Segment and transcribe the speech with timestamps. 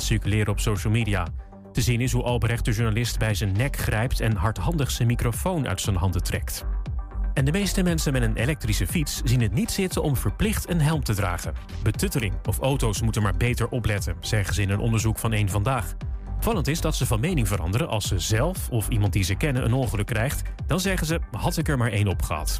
[0.00, 1.26] circuleren op social media.
[1.72, 5.68] Te zien is hoe Albrecht de journalist bij zijn nek grijpt en hardhandig zijn microfoon
[5.68, 6.64] uit zijn handen trekt.
[7.34, 10.80] En de meeste mensen met een elektrische fiets zien het niet zitten om verplicht een
[10.80, 11.54] helm te dragen.
[11.82, 15.94] Betuttering of auto's moeten maar beter opletten, zeggen ze in een onderzoek van één vandaag.
[16.40, 19.64] Vallend is dat ze van mening veranderen als ze zelf of iemand die ze kennen
[19.64, 20.42] een ongeluk krijgt.
[20.66, 22.58] Dan zeggen ze: had ik er maar één op gehad.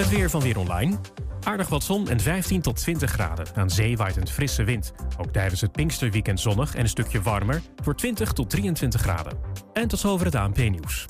[0.00, 0.96] Het weer van Weer Online.
[1.42, 3.46] Aardig wat zon en 15 tot 20 graden.
[3.54, 4.92] Aan zee waait een frisse wind.
[5.18, 7.62] Ook tijdens het Pinksterweekend zonnig en een stukje warmer.
[7.82, 9.38] Voor 20 tot 23 graden.
[9.72, 11.06] En tot zover het ANP-nieuws.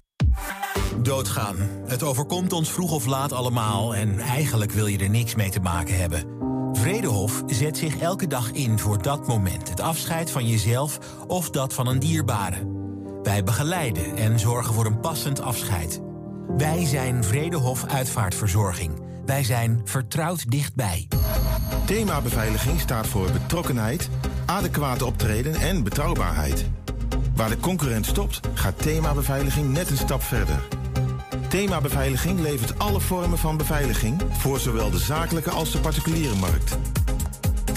[1.02, 1.56] Doodgaan.
[1.86, 5.60] Het overkomt ons vroeg of laat allemaal en eigenlijk wil je er niks mee te
[5.60, 6.24] maken hebben.
[6.72, 9.68] Vredehof zet zich elke dag in voor dat moment.
[9.68, 12.78] Het afscheid van jezelf of dat van een dierbare.
[13.22, 16.09] Wij begeleiden en zorgen voor een passend afscheid.
[16.56, 18.92] Wij zijn Vredehof Uitvaartverzorging.
[19.27, 21.09] Wij zijn vertrouwd dichtbij.
[21.84, 24.09] Thema beveiliging staat voor betrokkenheid,
[24.46, 26.64] adequate optreden en betrouwbaarheid.
[27.34, 30.59] Waar de concurrent stopt, gaat thema beveiliging net een stap verder.
[31.48, 36.76] Thema Beveiliging levert alle vormen van beveiliging voor zowel de zakelijke als de particuliere markt.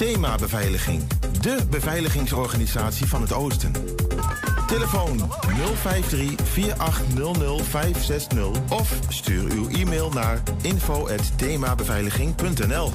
[0.03, 1.01] Thema Beveiliging,
[1.41, 3.71] de beveiligingsorganisatie van het Oosten.
[4.67, 5.17] Telefoon
[5.81, 12.91] 053 4800 560 of stuur uw e-mail naar info@themabeveiliging.nl.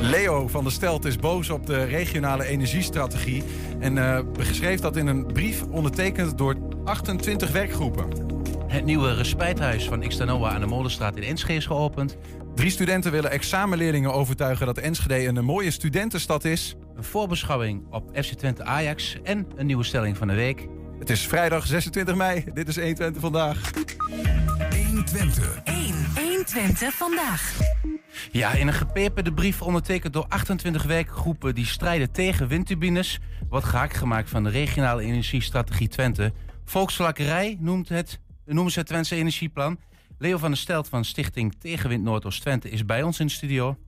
[0.00, 3.42] Leo van der Stelt is boos op de regionale energiestrategie
[3.78, 8.31] en uh, beschreef dat in een brief ondertekend door 28 werkgroepen.
[8.72, 12.16] Het nieuwe respijthuis van Xtanoa aan de Molenstraat in Enschede is geopend.
[12.54, 16.74] Drie studenten willen examenleerlingen overtuigen dat Enschede een mooie studentenstad is.
[16.96, 20.66] Een voorbeschouwing op FC Twente Ajax en een nieuwe stelling van de week.
[20.98, 22.44] Het is vrijdag 26 mei.
[22.54, 23.70] Dit is 120 vandaag.
[24.86, 25.60] 120.
[25.64, 25.76] 1,
[26.14, 27.58] 120 vandaag.
[28.30, 33.18] Ja, in een gepeperde brief ondertekend door 28 werkgroepen die strijden tegen windturbines...
[33.48, 36.32] wordt gehaakt gemaakt van de regionale energiestrategie Twente.
[36.64, 39.78] Volksvlakkerij noemt het, noemen ze Twentse energieplan.
[40.18, 43.78] Leo van der Stelt van Stichting Tegenwind Noordoost-Twente is bij ons in de studio...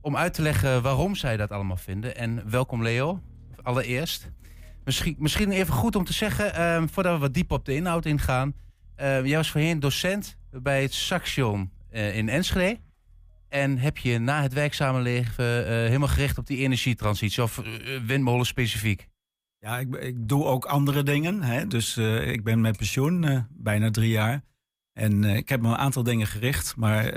[0.00, 2.16] om uit te leggen waarom zij dat allemaal vinden.
[2.16, 3.20] En welkom Leo,
[3.62, 4.30] allereerst.
[4.84, 8.06] Misschien, misschien even goed om te zeggen, uh, voordat we wat diep op de inhoud
[8.06, 8.54] ingaan...
[9.00, 12.78] Uh, jij was voorheen docent bij het Saxion uh, in Enschede...
[13.50, 17.66] En heb je na het werkzame leven uh, helemaal gericht op die energietransitie of uh,
[18.06, 19.08] windmolen specifiek?
[19.60, 21.42] Ja, ik, ik, doe ook andere dingen.
[21.42, 21.66] Hè?
[21.66, 24.42] Dus uh, ik ben met pensioen bijna drie jaar.
[24.92, 26.76] En ik heb me een aantal dingen gericht.
[26.76, 27.12] Maar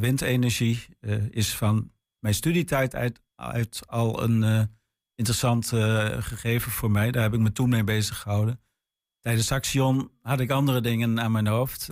[0.00, 0.86] windenergie
[1.30, 4.68] is van mijn studietijd uit, uit al een
[5.14, 5.66] interessant
[6.18, 7.10] gegeven voor mij.
[7.10, 8.60] Daar heb ik me toen mee bezig gehouden.
[9.20, 11.90] Tijdens Axion had ik andere dingen aan mijn hoofd.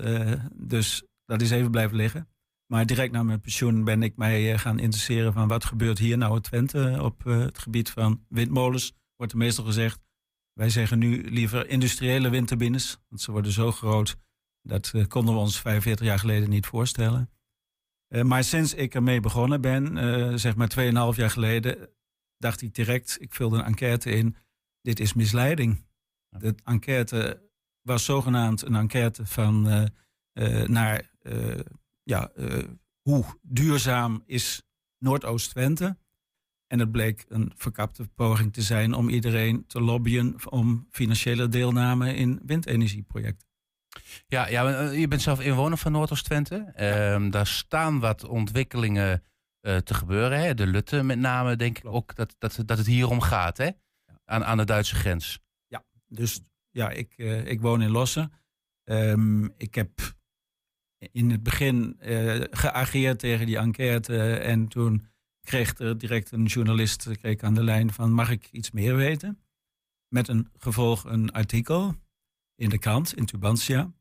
[0.55, 2.29] dus dat is even blijven liggen.
[2.67, 6.19] Maar direct na mijn pensioen ben ik mij eh, gaan interesseren van wat gebeurt hier
[6.19, 8.93] nou in Twente op eh, het gebied van windmolens.
[9.17, 10.05] Wordt er meestal gezegd.
[10.53, 14.17] Wij zeggen nu liever industriële windturbines, want ze worden zo groot.
[14.63, 17.31] Dat uh, konden we ons 45 jaar geleden niet voorstellen.
[18.09, 21.89] Uh, maar sinds ik ermee begonnen ben, uh, zeg maar 2,5 jaar geleden,
[22.37, 24.37] dacht ik direct, ik vulde een enquête in,
[24.81, 25.87] dit is misleiding.
[26.29, 27.51] De enquête
[27.83, 29.63] was zogenaamd een enquête van
[30.67, 31.11] naar
[32.03, 32.33] ja,
[33.03, 34.63] hoe duurzaam is
[34.99, 35.97] Noordoost-Twente?
[36.67, 42.15] En het bleek een verkapte poging te zijn om iedereen te lobbyen om financiële deelname
[42.15, 43.49] in windenergieprojecten.
[44.27, 46.73] Ja, ja, eh, je bent zelf inwoner van Noordoost-Twente.
[46.77, 47.15] Ja.
[47.15, 49.23] Um, daar staan wat ontwikkelingen
[49.63, 50.41] uh, te gebeuren.
[50.41, 50.55] Hè?
[50.55, 53.65] De Lutte met name, denk ik ook dat, dat, dat het hier om gaat, hè?
[53.65, 54.21] Ja.
[54.25, 55.41] Aan, aan de Duitse grens.
[55.67, 56.41] Ja, dus
[56.71, 58.33] ja, ik, uh, ik woon in Lossen.
[58.85, 59.91] Um, ik heb
[60.99, 64.37] in het begin uh, geageerd tegen die enquête.
[64.37, 65.07] en toen
[65.47, 68.13] kreeg er direct een journalist kreeg aan de lijn van...
[68.13, 69.39] mag ik iets meer weten?
[70.09, 71.95] Met een gevolg een artikel
[72.55, 73.93] in de krant, in Tubantia.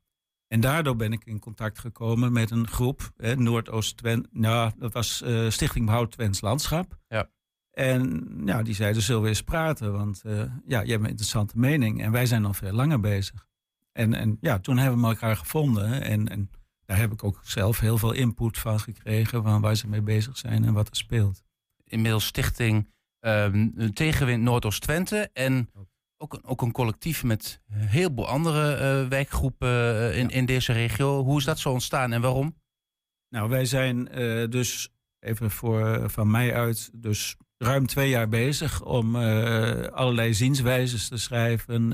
[0.48, 4.28] En daardoor ben ik in contact gekomen met een groep, Noordoost-Twent...
[4.32, 6.97] Nou, dat was uh, Stichting Behoud Twents Landschap.
[7.08, 7.30] Ja.
[7.72, 9.91] En ja, die zeiden, zullen we eens praten?
[9.91, 12.02] Want uh, ja, je hebt een interessante mening.
[12.02, 13.48] En wij zijn al veel langer bezig.
[13.91, 16.02] En, en ja, toen hebben we elkaar gevonden.
[16.02, 16.50] En, en
[16.85, 19.43] daar heb ik ook zelf heel veel input van gekregen.
[19.43, 21.43] Van waar ze mee bezig zijn en wat er speelt.
[21.84, 25.29] Inmiddels Stichting um, Tegenwind Noordoost-Twente.
[25.34, 25.70] En
[26.17, 30.35] ook een, ook een collectief met een heleboel andere uh, wijkgroepen uh, in, ja.
[30.35, 31.23] in deze regio.
[31.23, 32.55] Hoe is dat zo ontstaan en waarom?
[33.29, 34.90] Nou, wij zijn uh, dus,
[35.20, 41.93] even voor, van mij uit, dus ruim twee jaar bezig om allerlei zienswijzes te schrijven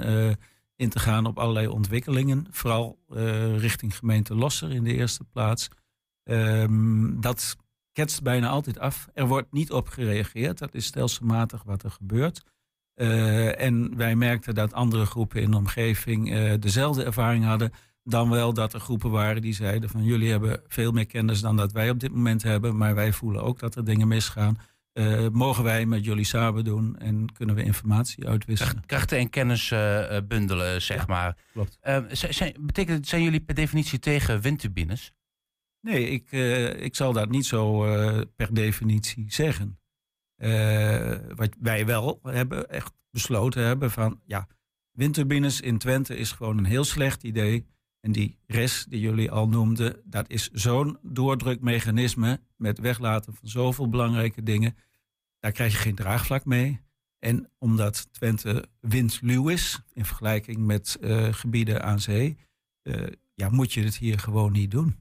[0.81, 2.47] in te gaan op allerlei ontwikkelingen.
[2.49, 5.69] Vooral uh, richting gemeente Losser in de eerste plaats.
[6.23, 7.55] Um, dat
[7.91, 9.07] ketst bijna altijd af.
[9.13, 10.57] Er wordt niet op gereageerd.
[10.57, 12.43] Dat is stelselmatig wat er gebeurt.
[12.95, 17.71] Uh, en wij merkten dat andere groepen in de omgeving uh, dezelfde ervaring hadden.
[18.03, 21.57] Dan wel dat er groepen waren die zeiden van jullie hebben veel meer kennis dan
[21.57, 22.77] dat wij op dit moment hebben.
[22.77, 24.57] Maar wij voelen ook dat er dingen misgaan.
[24.93, 28.85] Uh, mogen wij met jullie samen doen en kunnen we informatie uitwisselen?
[28.85, 29.69] Krachten en kennis
[30.27, 31.37] bundelen, zeg maar.
[31.51, 31.77] Klopt.
[32.11, 35.13] zijn, betekent, zijn jullie per definitie tegen windturbines?
[35.81, 36.31] Nee, ik,
[36.81, 37.79] ik zal dat niet zo
[38.35, 39.79] per definitie zeggen.
[41.35, 44.47] Wat wij wel hebben echt besloten hebben van ja,
[44.91, 47.65] windturbines in Twente is gewoon een heel slecht idee.
[48.01, 53.89] En die rest die jullie al noemden, dat is zo'n doordrukmechanisme met weglaten van zoveel
[53.89, 54.75] belangrijke dingen.
[55.39, 56.81] Daar krijg je geen draagvlak mee.
[57.19, 62.37] En omdat Twente windluw is in vergelijking met uh, gebieden aan zee,
[62.83, 64.95] uh, ja, moet je het hier gewoon niet doen.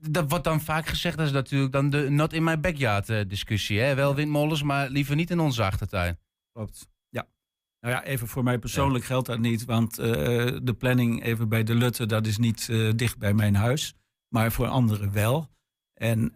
[0.00, 3.20] Dat wordt dan vaak gezegd, dat is natuurlijk dan de not in my backyard uh,
[3.28, 3.80] discussie.
[3.80, 3.94] Hè?
[3.94, 6.18] Wel windmolens, maar liever niet in onze achtertuin.
[6.52, 6.89] Klopt.
[7.80, 10.06] Nou ja, even voor mij persoonlijk geldt dat niet, want uh,
[10.62, 13.94] de planning even bij de Lutte, dat is niet uh, dicht bij mijn huis,
[14.28, 15.48] maar voor anderen wel.
[15.94, 16.34] En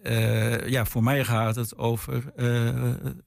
[0.66, 2.32] ja, voor mij gaat het over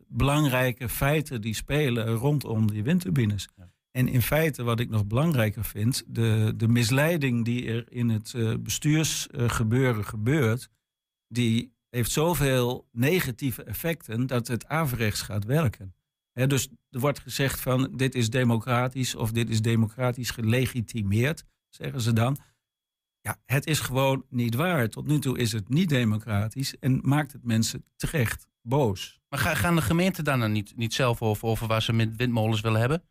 [0.08, 3.48] belangrijke feiten die spelen rondom die windturbines.
[3.56, 3.72] Ja.
[3.92, 8.36] En in feite, wat ik nog belangrijker vind, de, de misleiding die er in het
[8.64, 10.70] bestuursgebeuren gebeurt,
[11.28, 15.96] die heeft zoveel negatieve effecten dat het averechts gaat werken.
[16.38, 22.02] He, dus er wordt gezegd van dit is democratisch of dit is democratisch gelegitimeerd, zeggen
[22.02, 22.38] ze dan.
[23.22, 24.90] Ja, het is gewoon niet waar.
[24.90, 29.20] Tot nu toe is het niet democratisch en maakt het mensen terecht boos.
[29.30, 32.80] Maar gaan de gemeenten dan niet, niet zelf over, over waar ze met windmolens willen
[32.80, 33.04] hebben?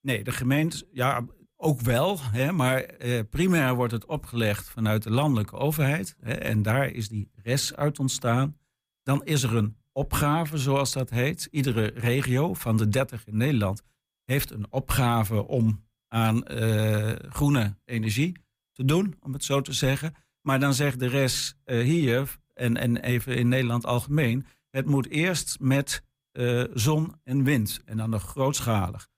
[0.00, 1.24] Nee, de gemeente, ja,
[1.56, 2.18] ook wel.
[2.20, 6.16] Hè, maar eh, primair wordt het opgelegd vanuit de landelijke overheid.
[6.20, 8.58] Hè, en daar is die res uit ontstaan.
[9.02, 11.48] Dan is er een opgave, zoals dat heet.
[11.50, 13.82] Iedere regio van de 30 in Nederland
[14.24, 18.36] heeft een opgave om aan uh, groene energie
[18.72, 20.14] te doen, om het zo te zeggen.
[20.40, 25.08] Maar dan zegt de res uh, hier, en, en even in Nederland algemeen, het moet
[25.08, 26.02] eerst met
[26.32, 29.10] uh, zon en wind en dan nog grootschalig.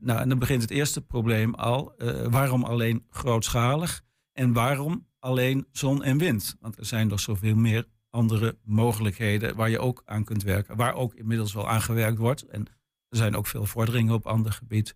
[0.00, 1.94] Nou, en dan begint het eerste probleem al.
[2.30, 4.02] Waarom alleen grootschalig?
[4.32, 6.56] En waarom alleen zon en wind?
[6.60, 10.76] Want er zijn nog zoveel meer andere mogelijkheden waar je ook aan kunt werken.
[10.76, 12.42] Waar ook inmiddels wel aan gewerkt wordt.
[12.42, 12.66] En
[13.08, 14.94] er zijn ook veel vorderingen op ander gebied.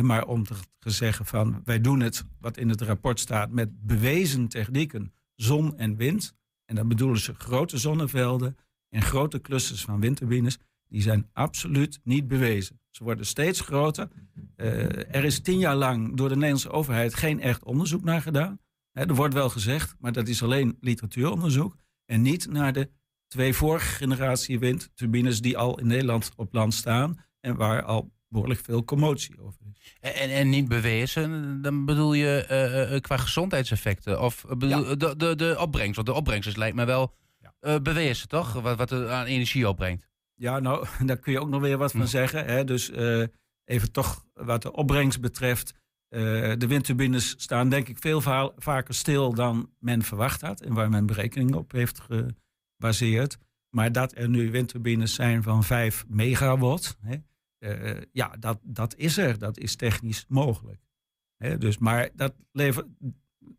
[0.00, 0.44] Maar om
[0.78, 5.78] te zeggen van wij doen het wat in het rapport staat met bewezen technieken, zon
[5.78, 6.34] en wind.
[6.64, 8.56] En dan bedoelen ze grote zonnevelden
[8.88, 10.58] en grote clusters van windturbines
[10.90, 12.80] die zijn absoluut niet bewezen.
[12.90, 14.08] Ze worden steeds groter.
[14.56, 18.60] Uh, er is tien jaar lang door de Nederlandse overheid geen echt onderzoek naar gedaan.
[18.90, 21.76] He, er wordt wel gezegd, maar dat is alleen literatuuronderzoek.
[22.10, 22.90] En niet naar de
[23.28, 27.24] twee vorige generatie windturbines die al in Nederland op land staan.
[27.40, 29.96] En waar al behoorlijk veel commotie over is.
[30.00, 34.20] En, en niet bewezen, dan bedoel je uh, uh, qua gezondheidseffecten?
[34.20, 34.94] Of bedoel, ja.
[34.94, 35.94] de, de, de opbrengst?
[35.94, 37.80] Want de opbrengst lijkt me wel ja.
[37.80, 38.52] bewezen, toch?
[38.52, 40.08] Wat, wat het aan energie opbrengt.
[40.34, 42.06] Ja, nou, daar kun je ook nog weer wat van hm.
[42.06, 42.44] zeggen.
[42.44, 42.64] Hè?
[42.64, 43.26] Dus uh,
[43.64, 45.74] even toch wat de opbrengst betreft.
[46.10, 50.60] Uh, de windturbines staan denk ik veel va vaker stil dan men verwacht had.
[50.60, 53.38] En waar men berekeningen op heeft gebaseerd.
[53.68, 56.98] Maar dat er nu windturbines zijn van 5 megawatt.
[57.00, 57.16] Hè?
[57.58, 59.38] Uh, ja, dat, dat is er.
[59.38, 60.80] Dat is technisch mogelijk.
[61.36, 61.58] Hè?
[61.58, 62.86] Dus, maar dat levert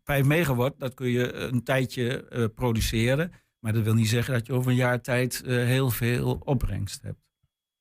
[0.04, 3.32] 5 megawatt, dat kun je een tijdje produceren.
[3.58, 7.20] Maar dat wil niet zeggen dat je over een jaar tijd heel veel opbrengst hebt.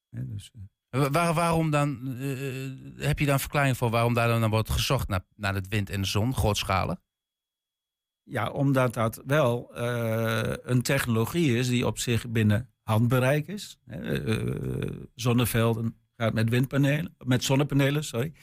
[0.09, 0.61] dus, uh.
[0.91, 5.07] Waar, waarom dan, uh, heb je dan een verklaring voor waarom daar dan wordt gezocht
[5.07, 6.97] naar, naar het wind en de zon, grootschalig?
[8.23, 9.69] Ja, omdat dat wel
[10.63, 13.79] een technologie is die op zich binnen handbereik is.
[15.15, 18.33] zonnevelden gaat met windpanelen, met zonnepanelen, sorry.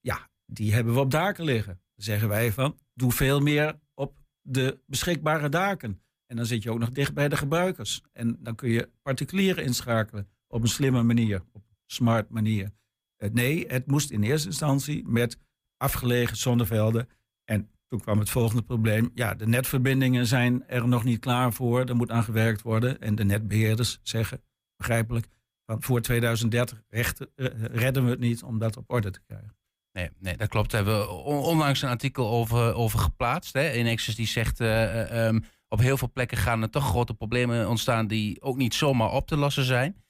[0.00, 1.80] ja, die hebben we op daken liggen.
[1.94, 6.02] Dan zeggen wij van, doe veel meer op de beschikbare daken.
[6.26, 8.02] En dan zit je ook nog dicht bij de gebruikers.
[8.12, 12.70] En dan kun je particulieren inschakelen op een slimme manier, op een smart manier.
[13.16, 15.38] Eh, nee, het moest in eerste instantie met
[15.76, 17.08] afgelegen zonnevelden.
[17.44, 19.10] En toen kwam het volgende probleem.
[19.14, 21.84] Ja, de netverbindingen zijn er nog niet klaar voor.
[21.84, 23.00] Er moet aan gewerkt worden.
[23.00, 24.42] En de netbeheerders zeggen,
[24.76, 25.26] begrijpelijk,
[25.66, 29.56] van voor 2030 rechten, uh, redden we het niet om dat op orde te krijgen.
[29.92, 30.70] Nee, nee, dat klopt.
[30.70, 33.52] Daar hebben we onlangs een artikel over, over geplaatst.
[33.52, 33.94] Hè.
[34.14, 34.60] Die zegt...
[34.60, 39.10] Um, op heel veel plekken gaan er toch grote problemen ontstaan die ook niet zomaar
[39.10, 40.02] op te lossen zijn.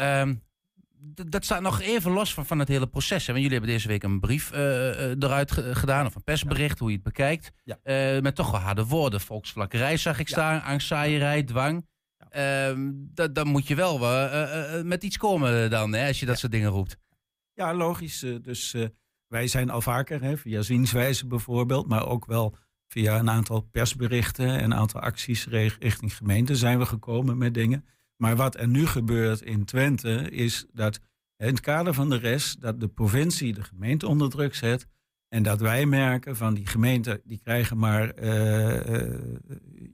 [0.00, 0.42] Um,
[1.14, 3.26] d- dat staat nog even los van, van het hele proces.
[3.26, 3.32] Hè?
[3.32, 6.78] Want jullie hebben deze week een brief eh, eh, eruit ge- gedaan, of een persbericht,
[6.78, 7.50] hoe je het bekijkt.
[7.64, 7.78] Ja.
[7.82, 9.20] Eh, met toch wel harde woorden.
[9.20, 11.86] Volksvlakkerij zag ik staan, angstzaaierij, dwang.
[12.30, 13.98] Ehm, dat- dan moet je wel
[14.84, 16.96] met iets komen dan, hè, als je dat soort dingen roept.
[17.54, 18.24] Ja, logisch.
[18.42, 18.74] Dus
[19.26, 22.56] wij zijn al vaker, hè, via zienswijze bijvoorbeeld, maar ook wel
[22.88, 25.46] via een aantal persberichten en een aantal acties
[25.78, 27.84] richting gemeente zijn we gekomen met dingen.
[28.18, 31.00] Maar wat er nu gebeurt in Twente is dat
[31.36, 34.86] in het kader van de rest, dat de provincie de gemeente onder druk zet.
[35.28, 39.20] En dat wij merken van die gemeenten, die krijgen maar eh, eh,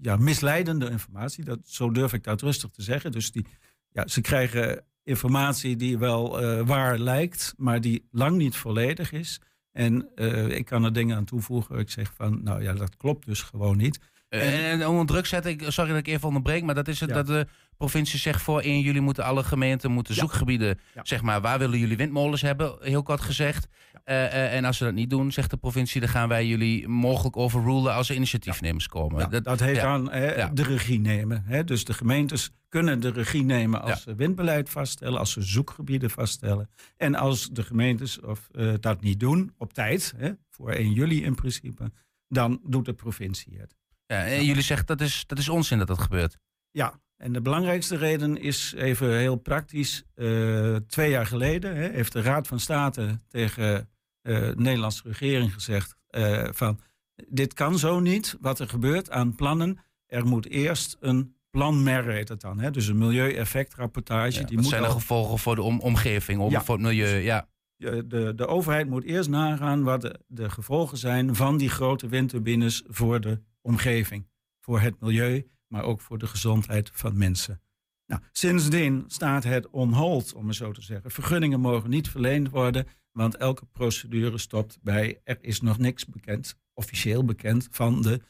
[0.00, 1.44] ja, misleidende informatie.
[1.44, 3.12] Dat, zo durf ik dat rustig te zeggen.
[3.12, 3.46] Dus die,
[3.88, 9.40] ja, ze krijgen informatie die wel eh, waar lijkt, maar die lang niet volledig is.
[9.72, 10.08] En
[10.50, 11.78] ik kan er dingen aan toevoegen.
[11.78, 14.00] Ik zeg van, nou ja, dat klopt dus gewoon niet.
[14.40, 17.08] Eh, En, onder druk zetten, ik, sorry dat ik even onderbreek, maar dat is het
[17.08, 17.14] Ja.
[17.14, 20.20] dat de provincie zegt voor 1 juli moeten alle gemeenten moeten Ja.
[20.20, 21.00] zoekgebieden, Ja.
[21.04, 23.66] zeg maar, waar willen jullie windmolens hebben, heel kort gezegd.
[24.04, 26.88] Eh, eh, en als ze dat niet doen, zegt de provincie, dan gaan wij jullie
[26.88, 29.30] mogelijk overrulen als er initiatiefnemers komen.
[29.30, 30.48] Dat, dan hè, Ja.
[30.48, 31.44] de regie nemen.
[31.64, 36.70] Dus de gemeentes kunnen de regie nemen als ze windbeleid vaststellen, als ze zoekgebieden vaststellen.
[36.96, 40.14] En als de gemeentes of, eh, dat niet doen, op tijd,
[40.50, 41.92] voor 1 juli in principe,
[42.28, 43.74] dan doet de provincie het.
[44.14, 46.38] Ja, en jullie zeggen dat is, dat is onzin dat dat gebeurt.
[46.70, 50.02] Ja, en de belangrijkste reden is even heel praktisch.
[50.14, 53.88] eh, twee jaar geleden hè, heeft de Raad van State tegen
[54.22, 56.80] eh, de Nederlandse regering gezegd eh, van
[57.28, 59.78] dit kan zo niet, wat er gebeurt aan plannen.
[60.06, 64.40] Er moet eerst een plan MER heet het dan, hè, dus een milieueffectrapportage.
[64.40, 66.62] Ja, die moet zijn de al- gevolgen voor de om- omgeving, om, Ja.
[66.64, 67.18] voor het milieu?
[67.20, 67.48] Ja.
[67.76, 72.08] de, de, de overheid moet eerst nagaan wat de, de gevolgen zijn van die grote
[72.08, 74.28] windturbines voor de omgeving,
[74.60, 77.60] voor het milieu, maar ook voor de gezondheid van mensen.
[78.06, 81.10] Nou, sindsdien staat het on hold, om het zo te zeggen.
[81.10, 86.58] Vergunningen mogen niet verleend worden, want elke procedure stopt bij er is nog niks bekend,
[86.74, 88.20] officieel bekend, van de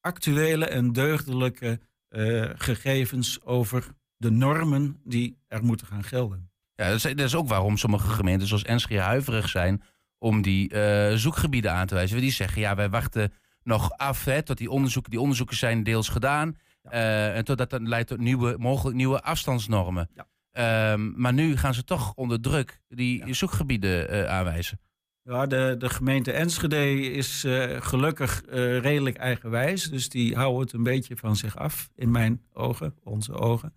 [0.00, 6.50] actuele en deugdelijke eh, gegevens over de normen die er moeten gaan gelden.
[6.74, 9.82] Ja, dat is, dat is ook waarom sommige gemeenten zoals Enschede huiverig zijn
[10.18, 12.20] om die eh, zoekgebieden aan te wijzen.
[12.20, 13.32] Die zeggen, ja, wij wachten
[13.64, 16.56] nog af hè, tot die onderzoeken, die onderzoeken zijn deels gedaan.
[16.82, 20.10] eh, en totdat dat leidt tot nieuwe, mogelijk nieuwe afstandsnormen.
[20.14, 20.26] Ja.
[20.52, 24.80] Ehm, maar nu gaan ze toch onder druk die zoekgebieden eh, aanwijzen.
[25.22, 28.42] Ja, de, de gemeente Enschede is eh, gelukkig
[28.80, 29.84] redelijk eigenwijs.
[29.90, 33.74] Dus die houden het een beetje van zich af, in mijn ogen, onze ogen.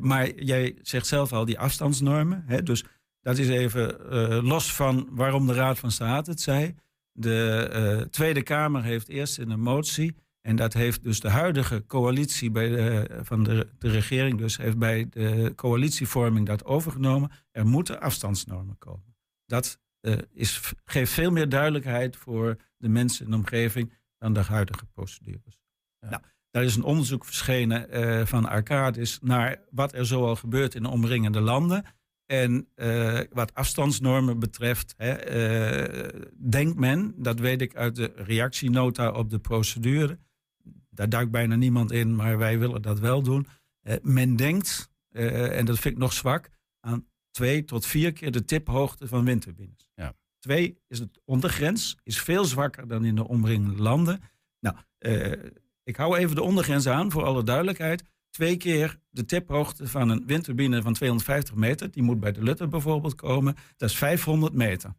[0.00, 2.44] Maar jij zegt zelf al die afstandsnormen.
[2.46, 2.62] Hè?
[2.62, 2.84] Dus
[3.20, 3.96] dat is even
[4.44, 6.74] los van waarom de Raad van State het zei.
[7.20, 10.16] De eh, Tweede Kamer heeft eerst in een motie.
[10.40, 14.78] En dat heeft dus de huidige coalitie bij de, van de, de regering, dus heeft
[14.78, 17.30] bij de coalitievorming dat overgenomen.
[17.50, 19.16] Er moeten afstandsnormen komen.
[19.46, 24.40] Dat eh, is, geeft veel meer duidelijkheid voor de mensen in de omgeving dan de
[24.40, 25.60] huidige procedures.
[26.00, 26.08] Ja.
[26.08, 30.82] Nou, daar is een onderzoek verschenen eh, van Arcadis naar wat er zoal gebeurt in
[30.82, 31.84] de omringende landen.
[32.28, 39.10] En eh, wat afstandsnormen betreft, hè, eh, denkt men, dat weet ik uit de reactienota
[39.10, 40.18] op de procedure,
[40.90, 43.46] daar duikt bijna niemand in, maar wij willen dat wel doen.
[43.80, 48.44] Eh, men denkt, en dat vind ik nog zwak, aan twee tot vier keer de
[48.44, 49.90] tiphoogte van windturbines.
[49.94, 50.14] Ja.
[50.38, 54.20] Twee is het ondergrens, is veel zwakker dan in de omringende landen.
[54.60, 54.76] Nou,
[55.82, 58.02] ik hou even de ondergrens aan voor alle duidelijkheid.
[58.38, 62.68] Twee keer de tiphoogte van een windturbine van 250 meter, die moet bij de Lutte
[62.68, 64.94] bijvoorbeeld komen, dat is 500 meter.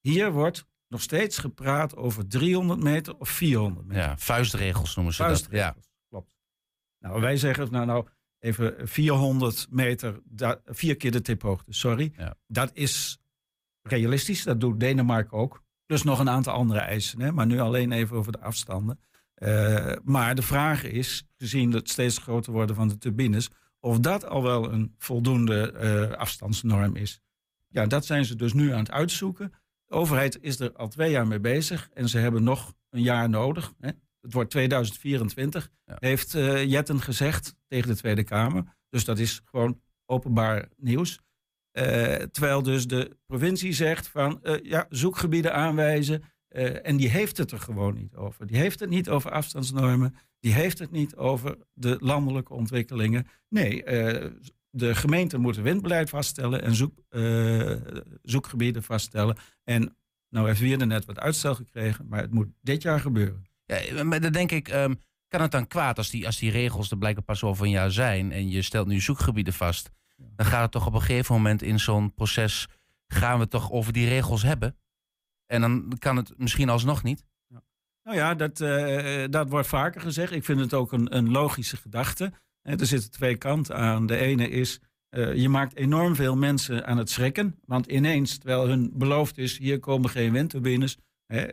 [0.00, 4.02] Hier wordt nog steeds gepraat over 300 meter of 400 meter.
[4.02, 5.46] Ja, vuistregels noemen ze dat.
[5.50, 5.76] Ja.
[6.08, 6.30] Klopt.
[6.98, 8.06] Nou, wij zeggen nou, nou
[8.38, 12.12] even 400 meter, da- vier keer de tiphoogte, sorry.
[12.16, 12.34] Ja.
[12.46, 13.18] Dat is
[13.82, 15.62] realistisch, dat doet Denemarken ook.
[15.86, 17.32] Plus nog een aantal andere eisen, hè?
[17.32, 19.00] maar nu alleen even over de afstanden.
[19.42, 24.26] Eh, maar de vraag is, gezien het steeds groter worden van de turbines, of dat
[24.26, 27.20] al wel een voldoende eh, afstandsnorm is.
[27.68, 29.52] Ja, dat zijn ze dus nu aan het uitzoeken.
[29.86, 33.28] De overheid is er al twee jaar mee bezig en ze hebben nog een jaar
[33.28, 33.72] nodig.
[33.80, 33.90] Hè?
[34.20, 35.96] Het wordt 2024, Ja.
[35.98, 38.76] heeft eh, Jetten gezegd tegen de Tweede Kamer.
[38.88, 41.20] Dus dat is gewoon openbaar nieuws.
[42.30, 46.22] Terwijl dus de provincie zegt van ja, zoekgebieden aanwijzen.
[46.52, 48.46] Eh, en die heeft het er gewoon niet over.
[48.46, 50.14] Die heeft het niet over afstandsnormen.
[50.40, 53.26] Die heeft het niet over de landelijke ontwikkelingen.
[53.48, 54.30] Nee, eh,
[54.70, 57.76] de gemeenten moeten windbeleid vaststellen en zoek, eh,
[58.22, 59.36] zoekgebieden vaststellen.
[59.64, 59.96] En
[60.28, 63.44] nou heeft Wierde net wat uitstel gekregen, maar het moet dit jaar gebeuren.
[63.64, 64.94] Ja, maar dan denk ik, ehm,
[65.28, 67.90] kan het dan kwaad als die, als die regels er blijkbaar pas over een jaar
[67.90, 69.90] zijn en je stelt nu zoekgebieden vast?
[70.36, 72.68] dan gaat het toch op een gegeven moment in zo'n proces,
[73.06, 74.76] gaan we toch over die regels hebben.
[75.52, 77.24] En dan kan het misschien alsnog niet.
[78.04, 80.32] Nou ja, dat, eh, dat wordt vaker gezegd.
[80.32, 82.32] Ik vind het ook een, een logische gedachte.
[82.62, 84.06] Eh, er zitten twee kanten aan.
[84.06, 87.58] De ene is, eh, je maakt enorm veel mensen aan het schrikken.
[87.64, 90.98] Want ineens, terwijl hun beloofd is, hier komen geen windturbines.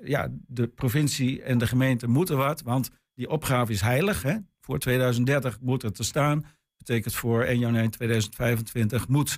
[0.03, 2.61] ja, de provincie en de gemeente moeten wat.
[2.61, 4.21] Want die opgave is heilig.
[4.21, 4.37] Hè?
[4.61, 6.45] Voor 2030 moet het te staan.
[6.77, 9.37] betekent voor 1 januari 2025 moet,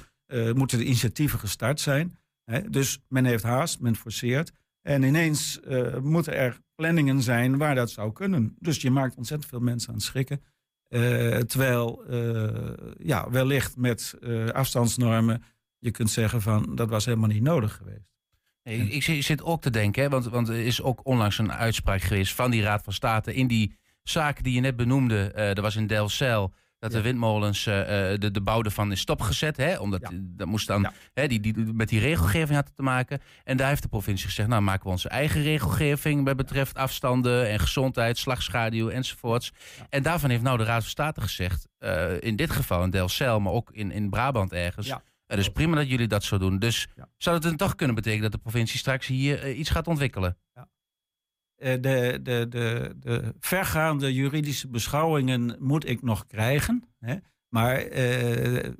[0.54, 2.18] moeten de initiatieven gestart zijn.
[2.70, 4.52] Dus men heeft haast, men forceert.
[4.82, 8.56] En ineens uh, moeten er planningen zijn waar dat zou kunnen.
[8.60, 10.42] Dus je maakt ontzettend veel mensen aan het schrikken.
[10.90, 14.16] Uh, terwijl, uh, ja, wellicht met
[14.52, 15.44] afstandsnormen
[15.78, 18.10] je kunt zeggen van dat was helemaal niet nodig geweest.
[18.64, 22.36] Ik, zit ook te denken, hè, want, want er is ook onlangs een uitspraak geweest
[22.36, 25.32] van die Raad van State in die zaken die je net benoemde.
[25.32, 29.58] er was in Delcel dat de windmolens uh, de, de bouw ervan is stopgezet.
[29.58, 33.22] Hè, omdat dat moest dan hè, die, die, met die regelgeving had te maken.
[33.44, 37.50] En daar heeft de provincie gezegd: nou maken we onze eigen regelgeving bij betreft afstanden
[37.50, 39.52] en gezondheid, slagschaduw enzovoorts.
[39.90, 43.40] En daarvan heeft nou de Raad van State gezegd, uh, in dit geval in Delcel,
[43.40, 44.88] maar ook in, in Brabant ergens.
[44.88, 45.02] Ja.
[45.28, 46.60] Het is prima dat jullie dat zo doen.
[46.60, 50.38] Dus zou het dan toch kunnen betekenen dat de provincie straks hier iets gaat ontwikkelen?
[50.54, 50.68] Ja.
[51.62, 56.84] Eh, de, de, de, de vergaande juridische beschouwingen moet ik nog krijgen.
[57.00, 57.16] Hè?
[57.50, 58.76] Maar uh, er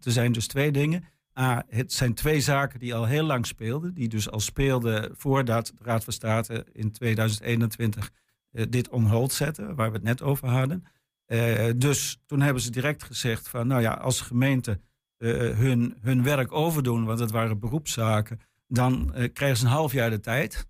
[0.00, 1.04] zijn dus twee dingen.
[1.38, 3.94] A, het zijn twee zaken die al heel lang speelden.
[3.94, 8.10] Die dus al speelden voordat de Raad van State in 2021
[8.52, 10.84] uh, eh, dit on hold zette, waar we het net over hadden.
[11.26, 14.82] Uh, dus toen hebben ze direct gezegd van, nou ja, als gemeenten
[15.18, 20.20] hun, hun werk overdoen, want het waren beroepszaken, dan krijgen ze een half jaar de
[20.20, 20.66] tijd.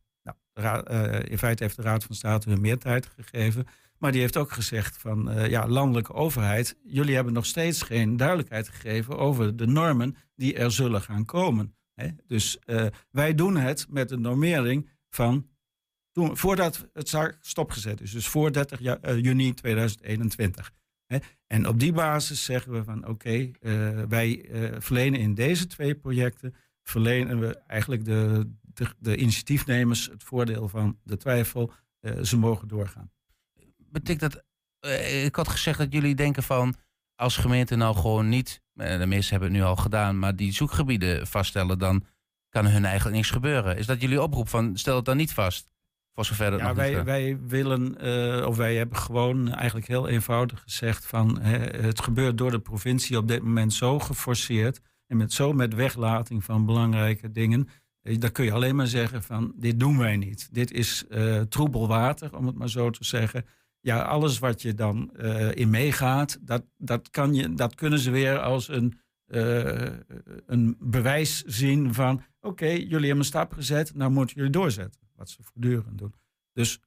[0.59, 3.67] Uh, in feite heeft de Raad van State hun meer tijd gegeven.
[3.99, 8.17] Maar die heeft ook gezegd van uh, ja, landelijke overheid, jullie hebben nog steeds geen
[8.17, 11.75] duidelijkheid gegeven over de normen die er zullen gaan komen.
[11.95, 12.09] Hè?
[12.27, 15.47] Dus uh, wij doen het met een normering van
[16.13, 18.11] voordat het zaak stopgezet is.
[18.11, 18.81] Dus voor 30
[19.21, 20.73] juni 2021.
[21.07, 21.19] Hè?
[21.47, 23.51] En op die basis zeggen we van oké,
[24.09, 24.49] wij
[24.79, 30.99] verlenen in deze twee projecten verlenen we eigenlijk de, de, de initiatiefnemers het voordeel van
[31.03, 31.73] de twijfel.
[32.01, 33.11] Uh, ze mogen doorgaan.
[33.77, 34.45] Betekent dat,
[34.87, 36.75] uh, ik had gezegd dat jullie denken van
[37.15, 40.53] als gemeente nou gewoon niet, uh, de meesten hebben het nu al gedaan, maar die
[40.53, 42.05] zoekgebieden vaststellen, dan
[42.49, 43.77] kan hun eigenlijk niks gebeuren.
[43.77, 45.69] Is dat jullie oproep van stel het dan niet vast?
[46.15, 47.97] Voor zover dat ja, wij, wij willen,
[48.47, 53.29] of wij hebben gewoon eigenlijk heel eenvoudig gezegd van het gebeurt door de provincie op
[53.29, 57.73] dit moment zo geforceerd en met zo met weglating van belangrijke dingen eh,
[58.15, 60.49] dan kun je alleen maar zeggen van dit doen wij niet.
[60.53, 63.45] Dit is uh, troebel water, om het maar zo te zeggen.
[63.81, 68.11] Ja, alles wat je dan uh, in meegaat, dat, dat, kan je, dat kunnen ze
[68.11, 69.87] weer als een, uh,
[70.47, 72.23] een bewijs zien van...
[72.41, 75.01] oké, jullie hebben een stap gezet, nou moeten jullie doorzetten.
[75.15, 76.15] Wat ze voortdurend doen.
[76.53, 76.81] Dus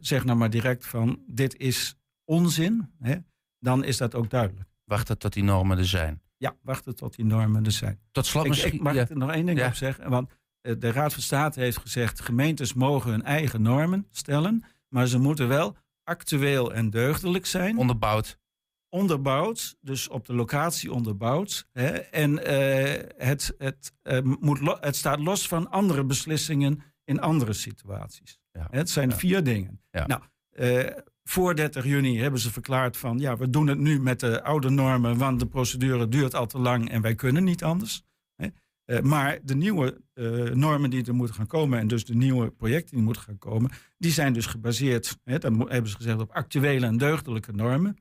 [0.00, 3.16] zeg nou maar direct van dit is onzin, hè?
[3.58, 4.68] dan is dat ook duidelijk.
[4.84, 6.22] Wachten tot die normen er zijn.
[6.44, 8.00] Ja, wachten tot die normen er zijn.
[8.10, 8.72] Tot slot misschien...
[8.72, 10.10] Ik, mag er nog één ding op zeggen.
[10.10, 10.30] Want
[10.60, 12.20] eh, de Raad van State heeft gezegd...
[12.20, 14.64] gemeentes mogen hun eigen normen stellen...
[14.88, 17.78] maar ze moeten wel actueel en deugdelijk zijn.
[17.78, 18.38] Onderbouwd.
[18.88, 21.68] Onderbouwd, dus op de locatie onderbouwd.
[21.72, 27.52] Hè, en uh, het, het, uh, moet het staat los van andere beslissingen in andere
[27.52, 28.38] situaties.
[28.52, 28.66] Ja.
[28.70, 29.80] Het zijn vier dingen.
[29.90, 30.22] Nou,
[31.28, 34.70] voor 30 juni hebben ze verklaard van ja, we doen het nu met de oude
[34.70, 38.02] normen, want de procedure duurt al te lang en wij kunnen niet anders.
[38.86, 42.50] Uh, maar de nieuwe uh, normen die er moeten gaan komen en dus de nieuwe
[42.50, 46.86] projecten die moeten gaan komen, die zijn dus gebaseerd, hè, hebben ze gezegd, op actuele
[46.86, 47.96] en deugdelijke normen.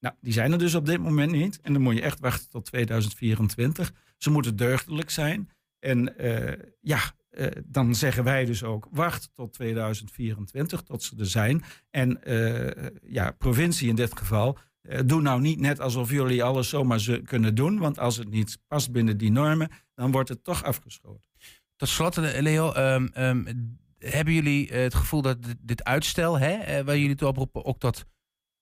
[0.00, 1.60] Nou, die zijn er dus op dit moment niet.
[1.60, 3.92] En dan moet je echt wachten tot 2024.
[4.16, 5.50] Ze moeten deugdelijk zijn.
[5.78, 11.26] En uh, ja, uh, dan zeggen wij dus ook, wacht tot 2024, tot ze er
[11.26, 11.62] zijn.
[11.90, 16.68] En uh, ja, provincie in dit geval, uh, doe nou niet net alsof jullie alles
[16.68, 17.78] zomaar ze kunnen doen.
[17.78, 21.30] Want als het niet past binnen die normen, dan wordt het toch afgeschoten.
[21.76, 27.14] Tot slot, Leo, um, um, hebben jullie het gevoel dat dit uitstel, hè, waar jullie
[27.14, 28.04] toe oproepen, ook tot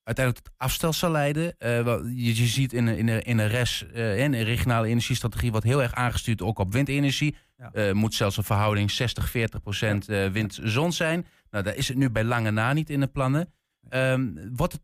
[0.07, 1.55] uiteindelijk tot afstel zal leiden.
[1.59, 1.85] Uh,
[2.17, 5.83] je, je, ziet in, in, in de RES, uh, in de regionale energiestrategie, wat heel
[5.83, 7.37] erg aangestuurd ook op windenergie.
[7.57, 7.71] Ja.
[7.73, 10.31] Uh, moet zelfs een verhouding 60, 40 procent ja.
[10.31, 11.27] wind-zon zijn.
[11.51, 13.53] Nou, daar is het nu bij lange na niet in de plannen.
[13.91, 14.81] Um, wat,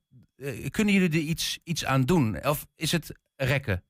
[0.70, 2.46] kunnen jullie er iets, iets aan doen?
[2.46, 3.85] Of is het rekken?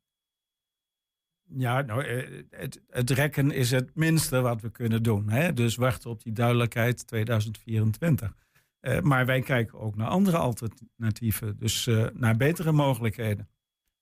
[1.57, 2.05] Ja, nou,
[2.51, 5.29] het, het, rekken is het minste wat we kunnen doen.
[5.29, 5.53] Hè?
[5.53, 8.35] Dus wachten op die duidelijkheid 2024.
[8.83, 13.49] Uh, maar wij kijken ook naar andere alternatieven, dus uh, naar betere mogelijkheden.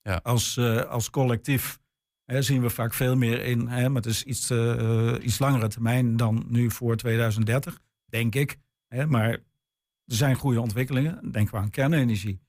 [0.02, 0.20] Ja.
[0.22, 1.80] Als, eh, als collectief
[2.24, 5.68] hè, zien we vaak veel meer in, hè, maar het is iets, eh, iets langere
[5.68, 8.56] termijn dan nu voor 2030, denk ik.
[8.86, 11.30] Hè, maar er zijn goede ontwikkelingen.
[11.32, 12.40] Denken we aan kernenergie.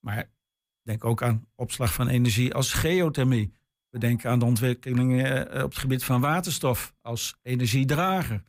[0.00, 0.30] Maar
[0.82, 3.54] denk ook aan opslag van energie als geothermie.
[3.88, 8.42] We denken aan de ontwikkelingen eh, op het gebied van waterstof als energiedrager.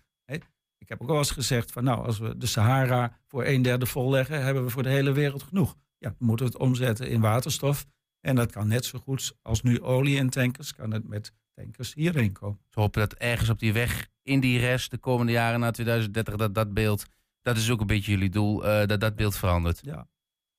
[0.86, 3.86] Ik heb ook al eens gezegd van nou, als we de Sahara voor een derde
[3.86, 5.76] volleggen, hebben we voor de hele wereld genoeg.
[5.98, 7.86] Ja, dan moeten we het omzetten in waterstof.
[8.22, 11.94] En dat kan net zo goed als nu olie in tankers, kan het met tankers
[11.94, 12.60] hierheen komen.
[12.72, 16.36] We hopen dat ergens op die weg in die rest de komende jaren na 2030
[16.36, 17.06] dat dat beeld,
[17.42, 19.80] dat is ook een beetje jullie doel, eh, dat dat beeld verandert.
[19.84, 20.08] Ja.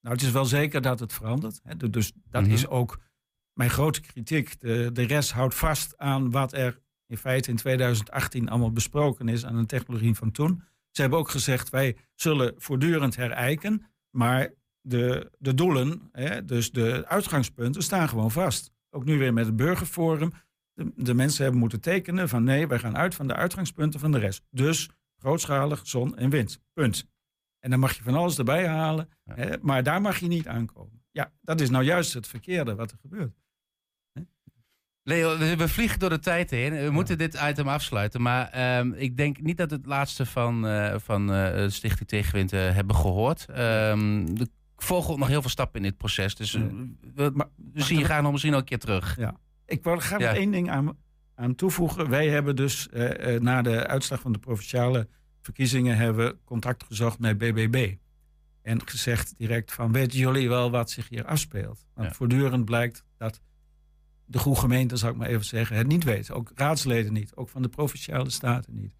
[0.00, 1.60] Nou, het is wel zeker dat het verandert.
[1.62, 1.76] Hè.
[1.76, 2.50] Du- Dus dat Mhm.
[2.52, 2.98] is ook
[3.52, 4.60] mijn grote kritiek.
[4.60, 9.44] De, de rest houdt vast aan wat er in feite in 2018 allemaal besproken is
[9.46, 10.62] aan de technologie van toen.
[10.90, 17.04] Ze hebben ook gezegd, wij zullen voortdurend herijken, maar de, de doelen, hè, dus de
[17.06, 18.72] uitgangspunten, staan gewoon vast.
[18.90, 20.32] Ook nu weer met het burgerforum.
[20.72, 24.12] De, de mensen hebben moeten tekenen van nee, wij gaan uit van de uitgangspunten van
[24.12, 24.42] de rest.
[24.50, 26.60] Dus grootschalig zon en wind.
[26.72, 27.06] Punt.
[27.58, 29.34] En dan mag je van alles erbij halen, Ja.
[29.34, 31.04] hè, maar daar mag je niet aankomen.
[31.10, 33.36] Ja, dat is nou juist het verkeerde wat er gebeurt.
[35.08, 36.72] Leo, we, vliegen door de tijd heen.
[36.84, 38.22] We moeten dit item afsluiten.
[38.22, 42.52] Maar ehm, ik denk niet dat we het laatste van, eh, van eh, Stichting Tegenwind
[42.52, 43.46] eh, hebben gehoord.
[43.48, 46.34] Ehm er volgen nog heel veel stappen in dit proces.
[46.34, 46.52] Dus
[47.14, 49.18] we, Maar- we zien je graag nog misschien ook een keer terug.
[49.66, 50.26] Ik wil graag Ja.
[50.28, 50.96] nog één ding aan,
[51.34, 52.08] aan toevoegen.
[52.10, 52.88] Wij hebben dus
[53.38, 55.08] na de uitslag van de provinciale
[55.42, 57.94] verkiezingen hebben we contact gezocht met BBB.
[58.62, 61.86] En gezegd direct van, weten jullie wel wat zich hier afspeelt?
[61.94, 62.14] Want Ja.
[62.14, 63.40] voortdurend blijkt dat
[64.26, 66.34] de goede gemeente, zou ik maar even zeggen, het niet weten.
[66.34, 68.94] Ook raadsleden niet, ook van de provinciale staten niet.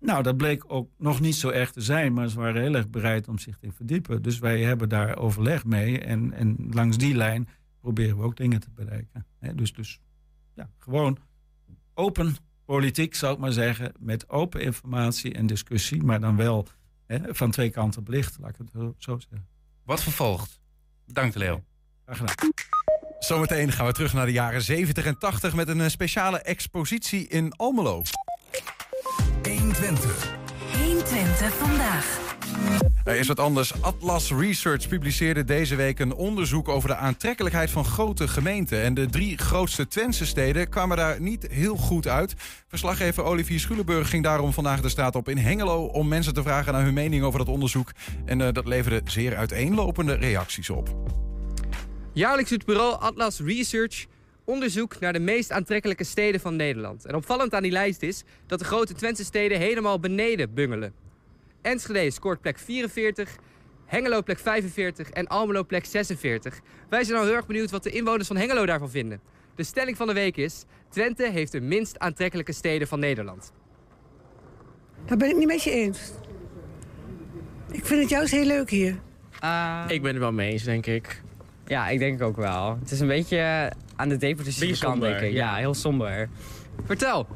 [0.00, 2.88] Nou, dat bleek ook nog niet zo erg te zijn, maar ze waren heel erg
[2.90, 4.22] bereid om zich te verdiepen.
[4.22, 7.48] Dus wij hebben daar overleg mee en, en langs die lijn
[7.80, 9.26] proberen we ook dingen te bereiken.
[9.54, 10.00] Dus, dus
[10.54, 11.18] ja, gewoon
[11.94, 16.66] open politiek, zou ik maar zeggen, met open informatie en discussie, maar dan wel
[17.06, 19.48] hè, van twee kanten belicht, laat ik het zo- zeggen.
[19.84, 20.60] Wat vervolgt?
[21.06, 21.64] Bedankt, Leo.
[22.04, 22.34] Graag gedaan.
[23.24, 27.28] Zometeen gaan we terug naar de jaren 70 en 80 met een eh, speciale expositie
[27.28, 28.02] in Almelo.
[29.42, 30.36] 120.
[30.84, 32.18] 120 vandaag.
[33.04, 33.82] Er is wat anders.
[33.82, 38.82] Atlas Research publiceerde deze week een onderzoek over de aantrekkelijkheid van grote gemeenten.
[38.82, 42.34] En de drie grootste Twentse steden kwamen daar niet heel goed uit.
[42.68, 46.72] Verslaggever Olivier Schulenburg ging daarom vandaag de straat op in Hengelo om mensen te vragen
[46.72, 47.92] naar hun mening over dat onderzoek.
[48.24, 50.96] En eh, dat leverde zeer uiteenlopende reacties op.
[52.14, 54.06] Jaarlijks doet bureau Atlas Research
[54.44, 57.04] onderzoek naar de meest aantrekkelijke steden van Nederland.
[57.04, 60.94] En opvallend aan die lijst is dat de grote Twentse steden helemaal beneden bungelen.
[61.62, 63.36] Enschede scoort plek 44,
[63.84, 66.60] Hengelo plek 45 en Almelo plek 46.
[66.88, 69.20] Wij zijn al heel erg benieuwd wat de inwoners van Hengelo daarvan vinden.
[69.54, 73.52] De stelling van de week is: Twente heeft de minst aantrekkelijke steden van Nederland.
[75.06, 76.10] Daar ben ik niet met je eens.
[77.70, 79.00] Ik vind het juist heel leuk hier.
[79.88, 81.22] Ik ben het wel mee eens, denk ik.
[81.66, 82.78] Ja, ik denk ook wel.
[82.80, 85.32] Het is een beetje eh, aan de depressieve kant, denk ik.
[85.32, 85.50] Ja.
[85.50, 85.54] ja.
[85.54, 86.28] heel somber.
[86.84, 87.26] Vertel.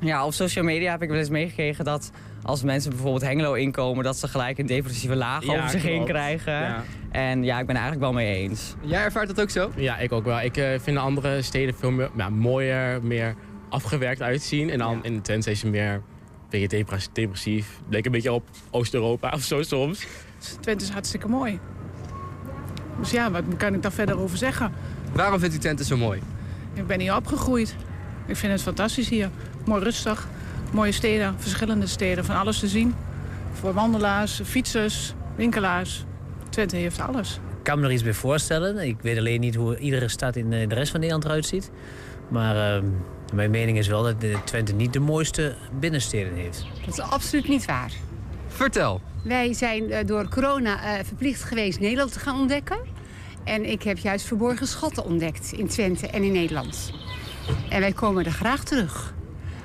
[0.00, 2.10] Ja, op social media heb ik wel eens meegekregen dat
[2.42, 6.04] als mensen bijvoorbeeld Hengelo inkomen, dat ze gelijk een depressieve laag Ja, over zich heen
[6.04, 6.52] krijgen.
[6.52, 6.84] Ja.
[7.10, 8.74] En ja, ik ben er eigenlijk wel mee eens.
[8.80, 9.70] Jij ervaart dat ook zo?
[9.76, 10.40] Ja, ik ook wel.
[10.40, 13.34] Ik eh, vind de andere steden veel meer, ja, mooier, meer
[13.68, 14.70] afgewerkt uitzien.
[14.70, 16.02] En dan in Twente is je meer een
[16.50, 17.80] beetje depres- depressief.
[17.88, 20.06] Leek een beetje op Oost-Europa of zo soms.
[20.60, 21.58] Twente is hartstikke mooi.
[22.98, 24.72] Dus ja, wat kan ik daar verder over zeggen?
[25.12, 26.20] Waarom vindt u Twente zo mooi?
[26.74, 27.76] Ik ben hier opgegroeid.
[28.26, 29.30] Ik vind het fantastisch hier.
[29.64, 30.26] Mooi rustig.
[30.72, 32.94] Mooie steden, verschillende steden, van alles te zien.
[33.52, 36.04] Voor wandelaars, fietsers, winkelaars.
[36.50, 37.40] Twente heeft alles.
[37.58, 38.78] Ik kan me er iets bij voorstellen.
[38.86, 41.70] Ik weet alleen niet hoe iedere stad in eh, de rest van Nederland eruit ziet.
[42.28, 42.82] Maar eh,
[43.34, 46.66] mijn mening is wel dat de Twente niet de mooiste binnensteden heeft.
[46.84, 47.92] Dat is absoluut niet waar.
[48.48, 49.00] Vertel.
[49.22, 52.78] Wij zijn eh, door corona eh, verplicht geweest Nederland te gaan ontdekken.
[53.44, 56.92] En ik heb juist verborgen schatten ontdekt in Twente en in Nederland.
[57.68, 59.14] En wij komen er graag terug.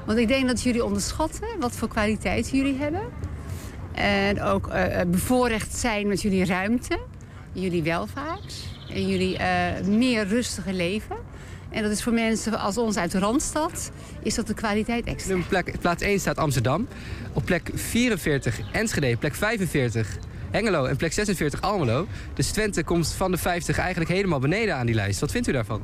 [0.05, 3.01] Want ik denk dat jullie onderschatten wat voor kwaliteit jullie hebben.
[3.93, 6.99] En ook eh, bevoorrecht zijn met jullie ruimte,
[7.51, 8.53] jullie welvaart
[8.89, 9.37] en jullie
[9.83, 11.17] meer rustige leven.
[11.73, 13.91] En dat is voor mensen als ons uit de Randstad,
[14.23, 15.35] is dat de kwaliteit extra.
[15.35, 16.87] Op plek, plaats 1 staat Amsterdam.
[17.33, 20.17] Op plek 44 Enschede, plek 45
[20.51, 22.07] Hengelo en plek 46 Almelo.
[22.33, 25.19] Dus Twente komt van de 50 eigenlijk helemaal beneden aan die lijst.
[25.19, 25.81] Wat vindt u daarvan?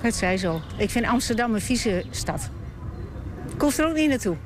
[0.00, 0.60] Het zij zo.
[0.76, 2.50] Ik vind Amsterdam een vieze stad.
[3.54, 4.36] Ik hoef er ook niet naartoe.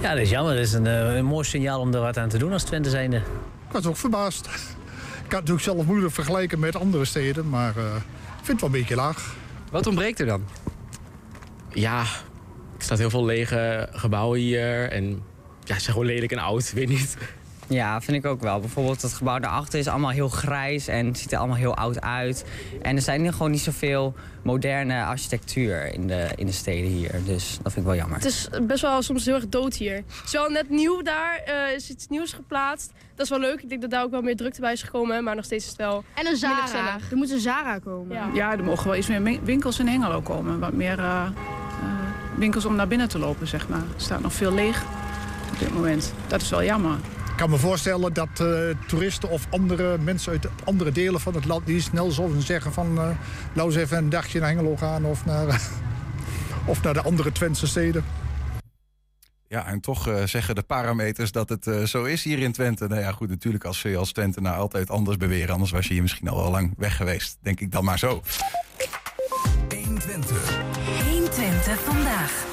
[0.00, 0.54] Ja, dat is jammer.
[0.54, 2.90] Dat is een, eh, een mooi signaal om er wat aan te doen als Twente
[2.90, 3.16] zijnde.
[3.16, 4.42] Ik was ook verbaasd.
[4.42, 8.02] kan het natuurlijk zelf moeilijk vergelijken met andere steden, maar eh, ik
[8.42, 9.36] vind het wel een beetje laag.
[9.70, 10.44] Wat ontbreekt er dan?
[11.72, 14.90] Ja, er staat heel veel lege gebouwen hier.
[14.90, 15.22] En
[15.64, 17.16] ja, ze zijn gewoon lelijk en oud, weet niet.
[17.70, 18.60] Ja, vind ik ook wel.
[18.60, 22.44] Bijvoorbeeld het gebouw daarachter is allemaal heel grijs en ziet er allemaal heel oud uit.
[22.82, 27.20] En er zijn gewoon niet zoveel moderne architectuur in de, in de steden hier.
[27.24, 28.16] Dus dat vind ik wel jammer.
[28.16, 29.94] Het is best wel soms heel erg dood hier.
[29.94, 32.92] Het is wel net nieuw daar, uh, is iets nieuws geplaatst.
[33.14, 33.62] Dat is wel leuk.
[33.62, 35.24] Ik denk dat daar ook wel meer drukte bij is gekomen.
[35.24, 36.98] Maar nog steeds is het wel En een Zara.
[37.10, 38.16] Er moet een Zara komen.
[38.16, 38.30] Ja.
[38.34, 40.58] ja, er mogen wel iets meer winkels in Hengelo komen.
[40.58, 41.28] Wat meer uh, uh,
[42.36, 43.78] winkels om naar binnen te lopen, zeg maar.
[43.78, 44.84] Er staat nog veel leeg
[45.52, 46.12] op dit moment.
[46.26, 46.98] Dat is wel jammer.
[47.40, 51.44] Ik kan me voorstellen dat uh, toeristen of andere mensen uit andere delen van het
[51.44, 51.66] land...
[51.66, 52.94] die snel zullen zeggen van...
[52.94, 53.10] Uh,
[53.52, 55.54] laten we even een dagje naar Hengelo gaan of naar, uh,
[56.72, 58.04] of naar de andere Twentse steden.
[59.48, 62.86] Ja, en toch uh, zeggen de parameters dat het uh, zo is hier in Twente.
[62.86, 65.52] Nou ja, goed, natuurlijk als je als Twente nou altijd anders beweren.
[65.52, 67.38] Anders was je hier misschien al wel lang weg geweest.
[67.42, 68.22] Denk ik dan maar zo.
[69.68, 70.60] 120.
[71.10, 72.48] 120 vandaag.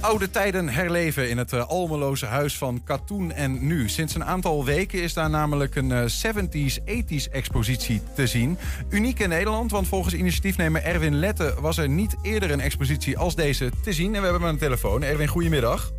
[0.00, 3.88] Oude tijden herleven in het uh, Almeloze huis van Katoen en Nu.
[3.88, 8.58] Sinds een aantal weken is daar namelijk een uh, 70s, 80s expositie te zien.
[8.88, 11.54] Uniek in Nederland, want volgens initiatiefnemer Erwin Lette...
[11.60, 14.14] was er niet eerder een expositie als deze te zien.
[14.14, 15.02] En we hebben hem aan de telefoon.
[15.02, 15.92] Erwin, goedemiddag.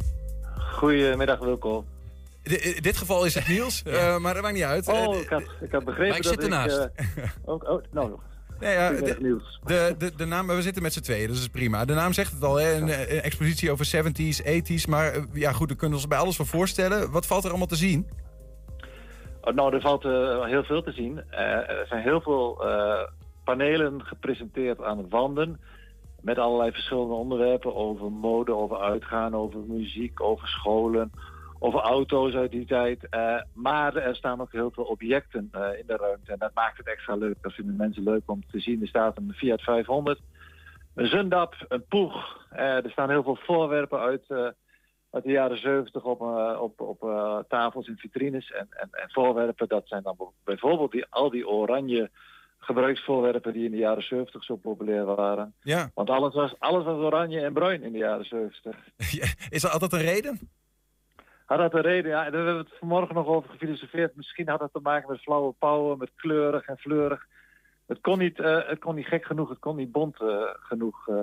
[0.72, 1.86] Goedemiddag, Wilco.
[2.44, 4.88] In dit geval is het Niels, uh, maar dat maakt niet uit.
[4.88, 6.90] Oh, ik had, ik had begrepen maar ik zit dat ernaast.
[6.96, 7.34] ik...
[7.46, 8.20] oh, oh, nou,
[8.60, 11.60] ja, ja, de, de, de, de, naam, we zitten met z'n tweeën, dus dat is
[11.60, 11.86] prima.
[11.86, 12.76] De naam zegt het al, hè?
[12.76, 14.90] Een, een expositie over 70s, 80s.
[14.90, 17.12] Maar ja, goed, daar kunnen we ons bij alles van voorstellen.
[17.12, 18.08] Wat valt er allemaal te zien?
[19.42, 21.24] Oh, nou, er valt uh, heel veel te zien.
[21.32, 23.02] Uh, er zijn heel veel uh,
[23.44, 25.60] panelen gepresenteerd aan de wanden.
[26.22, 31.12] Met allerlei verschillende onderwerpen over mode, over uitgaan, over muziek, over scholen
[31.60, 33.08] over auto's uit die tijd.
[33.12, 36.32] Uh, maar er staan ook heel veel objecten uh, in de ruimte.
[36.32, 37.38] En dat maakt het extra leuk.
[37.42, 38.82] Dat vinden mensen leuk om te zien.
[38.82, 40.20] Er staat een Fiat 500,
[40.96, 42.46] een Zundap, een Poeg.
[42.54, 44.24] Uh, er staan heel veel voorwerpen uit,
[45.12, 46.22] uit de jaren 70 op,
[46.60, 47.00] op, op
[47.48, 48.52] tafels en vitrines.
[48.52, 52.10] En, en, en, voorwerpen, dat zijn dan bijvoorbeeld die, al die oranje
[52.58, 55.54] gebruiksvoorwerpen die in de jaren 70 zo populair waren.
[55.62, 55.92] Ja.
[55.94, 58.76] Want alles was, alles was oranje en bruin in de jaren 70.
[59.50, 60.40] Is er altijd een reden?
[61.48, 62.12] Had dat een reden?
[62.12, 64.16] Ja, daar hebben we het vanmorgen nog over gefilosofeerd.
[64.16, 67.26] Misschien had dat te maken met flauwe pauwen, met kleurig en fleurig.
[67.86, 71.08] Het kon niet, uh, het kon niet gek genoeg, het kon niet bont uh, genoeg.
[71.08, 71.22] Uh,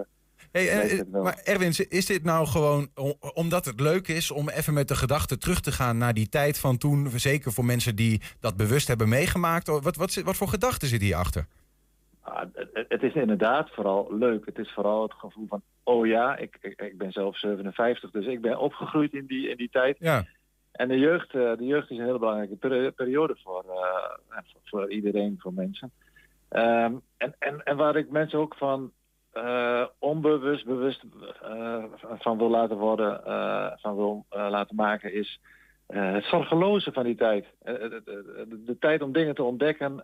[0.52, 2.88] hey, maar Erwin, is dit nou gewoon
[3.34, 6.58] omdat het leuk is om even met de gedachte terug te gaan naar die tijd
[6.58, 7.08] van toen?
[7.16, 9.66] Zeker voor mensen die dat bewust hebben meegemaakt.
[9.66, 11.46] Wat, wat, wat voor gedachten zit hierachter?
[12.20, 14.46] Ah, het is inderdaad vooral leuk.
[14.46, 18.26] Het is vooral het gevoel van, oh ja, ik, ik, ik, ben zelf 57, dus
[18.26, 19.96] ik ben opgegroeid in die, in die tijd.
[19.98, 20.24] Ja.
[20.72, 25.52] En de jeugd, de jeugd is een hele belangrijke periode voor, uh, voor iedereen, voor
[25.52, 25.92] mensen.
[26.50, 28.92] Um, en, en, en waar ik mensen ook van
[29.34, 31.04] uh, onbewust, bewust
[31.42, 31.84] uh,
[32.18, 33.20] van wil laten worden,
[33.80, 35.40] van wil laten maken, is
[35.86, 37.46] het zorgeloze van die tijd.
[37.62, 40.02] De, de, de, de, tijd om dingen te ontdekken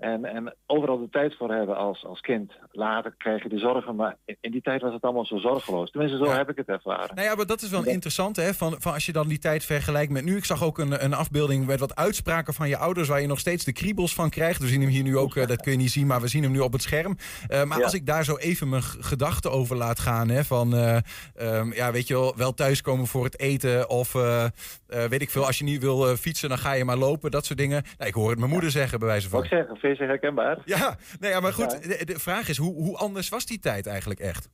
[0.00, 2.52] en, en overal de tijd voor hebben als, als kind.
[2.72, 5.90] Later krijg je de zorgen, maar in, die tijd was het allemaal zo zorgeloos.
[5.90, 6.36] Tenminste, zo Ja.
[6.36, 7.14] heb ik het ervaren.
[7.14, 8.54] Nou ja, maar dat is wel interessant, hè?
[8.54, 10.36] Van, van als je dan die tijd vergelijkt met nu.
[10.36, 13.08] Ik zag ook een, een afbeelding met wat uitspraken van je ouders...
[13.08, 14.60] waar je nog steeds de kriebels van krijgt.
[14.60, 16.42] We zien hem hier nu ook, eh, dat kun je niet zien, maar we zien
[16.42, 17.16] hem nu op het scherm.
[17.48, 17.84] Eh, maar Ja.
[17.84, 20.28] als ik daar zo even mijn gedachten over laat gaan...
[20.28, 20.96] Hè, van, eh,
[21.34, 23.88] ehm, ja, weet je wel, wel thuiskomen voor het eten...
[23.90, 24.12] of
[24.86, 27.30] weet ik veel, als je niet wil fietsen, dan ga je maar lopen.
[27.30, 27.82] Dat soort dingen.
[27.98, 29.44] Nou, ik hoor het mijn moeder zeggen, bij wijze Wat van.
[29.44, 30.58] ik zeggen, herkenbaar?
[30.64, 31.96] Ja, nee, ja, maar goed, Ja.
[31.98, 34.48] de, de vraag is, hoe, hoe anders was die tijd eigenlijk echt?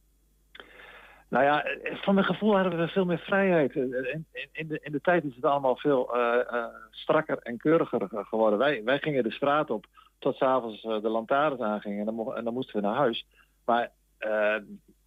[1.28, 3.70] Nou ja, eh, van mijn gevoel hadden we veel meer vrijheid.
[3.76, 7.56] Eh, In, in, de, in de tijd is het allemaal veel eh, eh, strakker en
[7.56, 8.58] keuriger ge- geworden.
[8.58, 9.86] Wij, wij gingen de straat op
[10.18, 13.26] tot s'avonds uh, de lantaarns aangingen en dan, en dan moesten we naar huis.
[13.64, 14.54] Maar eh,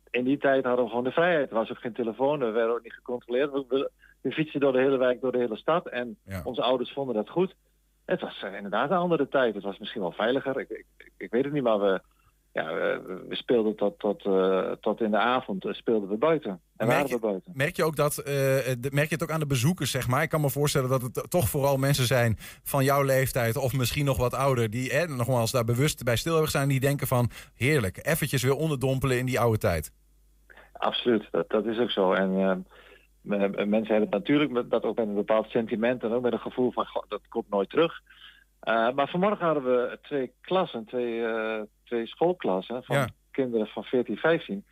[0.09, 1.49] in die tijd hadden we gewoon de vrijheid.
[1.49, 3.51] Er was ook geen telefoon, we werden ook niet gecontroleerd.
[3.51, 6.41] We, we, we fietsen door de hele wijk, door de hele stad en Ja.
[6.43, 7.55] onze ouders vonden dat goed.
[8.09, 9.53] Het was eh, inderdaad een andere tijd.
[9.55, 10.59] Het was misschien wel veiliger.
[10.59, 10.85] Ik, ik,
[11.17, 12.01] ik- weet het niet, maar we,
[12.53, 16.51] ja, we, we speelden tot, tot, eh, tot in de avond eh, speelden we buiten.
[16.77, 17.51] En Merk waren we buiten.
[17.55, 20.21] Merk je ook dat, de- merk je het ook aan de bezoekers, zeg maar?
[20.23, 24.05] Ik kan me voorstellen dat het toch vooral mensen zijn van jouw leeftijd of misschien
[24.05, 27.29] nog wat ouder, die eh, nogmaals daar bewust bij stil hebben gestaan, die denken van
[27.55, 29.91] heerlijk, eventjes weer onderdompelen in die oude tijd.
[30.73, 32.13] Absoluut, dat, dat is ook zo.
[32.13, 32.61] En me-
[33.21, 36.39] mensen hebben het natuurlijk met, dat ook met een bepaald sentiment en ook met een
[36.39, 38.01] gevoel van "Goh, dat komt nooit terug.
[38.59, 43.09] Eh, maar vanmorgen hadden we twee klassen, twee, eh, twee schoolklassen van Ja.
[43.31, 44.65] kinderen van 14, 15.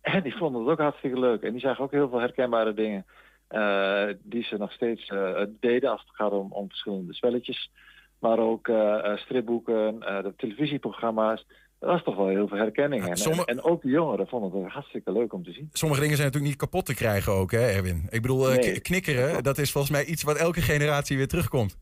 [0.00, 1.42] En die vonden het ook hartstikke leuk.
[1.42, 3.06] En die zagen ook heel veel herkenbare dingen
[3.48, 5.12] eh, die ze nog steeds
[5.60, 7.70] deden als het gaat om, om verschillende spelletjes.
[8.18, 8.70] Maar ook
[9.14, 11.46] stripboeken, de televisieprogramma's.
[11.84, 13.08] Dat was toch wel heel veel herkenning.
[13.08, 15.68] En, sommige- en, ook de jongeren vonden het hartstikke leuk om te zien.
[15.72, 18.06] Sommige dingen zijn natuurlijk niet kapot te krijgen ook, hè, Erwin?
[18.08, 18.80] Ik bedoel, eh, Nee.
[18.80, 21.78] knikkeren, dat is volgens mij iets wat elke generatie weer terugkomt.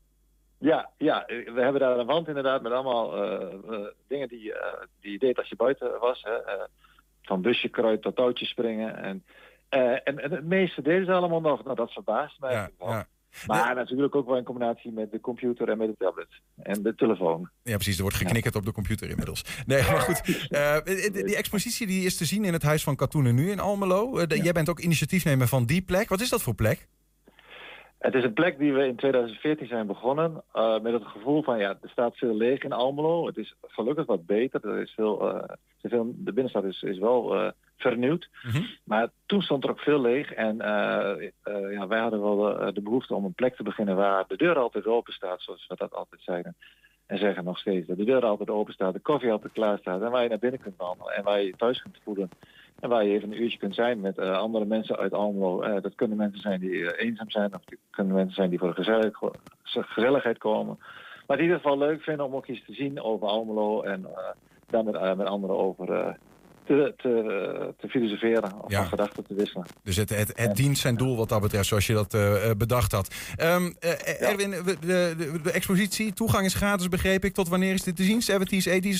[0.58, 4.52] Ja, ja, we hebben daar een wand inderdaad met allemaal eh, eh, dingen die,
[5.00, 6.22] die je deed als je buiten was.
[6.22, 6.52] Hè?
[7.22, 8.96] van busje kruid tot touwtjes springen.
[8.96, 9.24] En,
[9.68, 11.64] en, en het meeste deden ze allemaal nog.
[11.64, 12.50] Nou, dat verbaast mij.
[12.50, 13.02] eigenlijk wel.
[13.46, 16.28] Maar natuurlijk ook wel in combinatie met de computer en met de tablet.
[16.62, 17.48] En de telefoon.
[17.62, 17.96] Ja, precies.
[17.96, 19.44] Er wordt geknikkerd op de computer inmiddels.
[19.66, 20.46] Nee, maar goed.
[20.50, 23.60] eh, die, die expositie die is te zien in het Huis van Katoenen nu in
[23.60, 24.18] Almelo.
[24.18, 26.08] Eh, de- Jij bent ook initiatiefnemer van die plek.
[26.08, 26.88] Wat is dat voor plek?
[27.98, 30.42] Het is een plek die we in 2014 zijn begonnen.
[30.52, 33.26] eh, met het gevoel van, ja, er staat veel leeg in Almelo.
[33.26, 34.60] Het is gelukkig wat beter.
[34.64, 34.92] Er eh, er is
[35.90, 37.52] veel, de binnenstad is, is wel
[37.84, 38.28] eh, vernieuwd.
[38.84, 40.32] Maar toen stond er ook veel leeg.
[40.32, 43.96] En eh, eh, ja, wij hadden wel de, de behoefte om een plek te beginnen
[43.96, 46.56] waar de deur altijd open staat, zoals we dat altijd zeiden.
[47.06, 50.02] En zeggen nog steeds dat de deur altijd open staat, de koffie altijd klaar staat.
[50.02, 52.28] En waar je naar binnen kunt wandelen en waar je je thuis kunt voelen.
[52.80, 55.62] En waar je even een uurtje kunt zijn met eh, andere mensen uit Almelo.
[55.62, 57.54] Eh, dat kunnen mensen zijn die eh, eenzaam zijn.
[57.54, 59.20] Of het kunnen mensen zijn die voor de gezellig,
[59.62, 60.78] gezelligheid komen.
[61.26, 63.82] Maar in ieder geval leuk vinden om ook iets te zien over Almelo.
[63.82, 64.30] En eh,
[64.66, 66.14] daar met, eh, met anderen over eh,
[66.64, 68.60] te, te, te filosoferen.
[68.62, 68.78] Of Ja.
[68.78, 69.66] van gedachten te wisselen.
[69.82, 72.56] Dus het, het, het dient zijn doel wat dat betreft, zoals je dat eh, eh,
[72.56, 73.14] bedacht had.
[73.36, 77.34] Ehm, eh, Erwin, de, de, de expositie, toegang is gratis, begreep ik.
[77.34, 78.20] Tot wanneer is dit te zien?
[78.22, 78.96] 70s, 80s?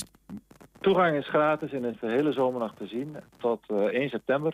[0.81, 3.15] Toegang is gratis en is de hele zomer nog te zien.
[3.39, 4.53] Tot eh, 1 september.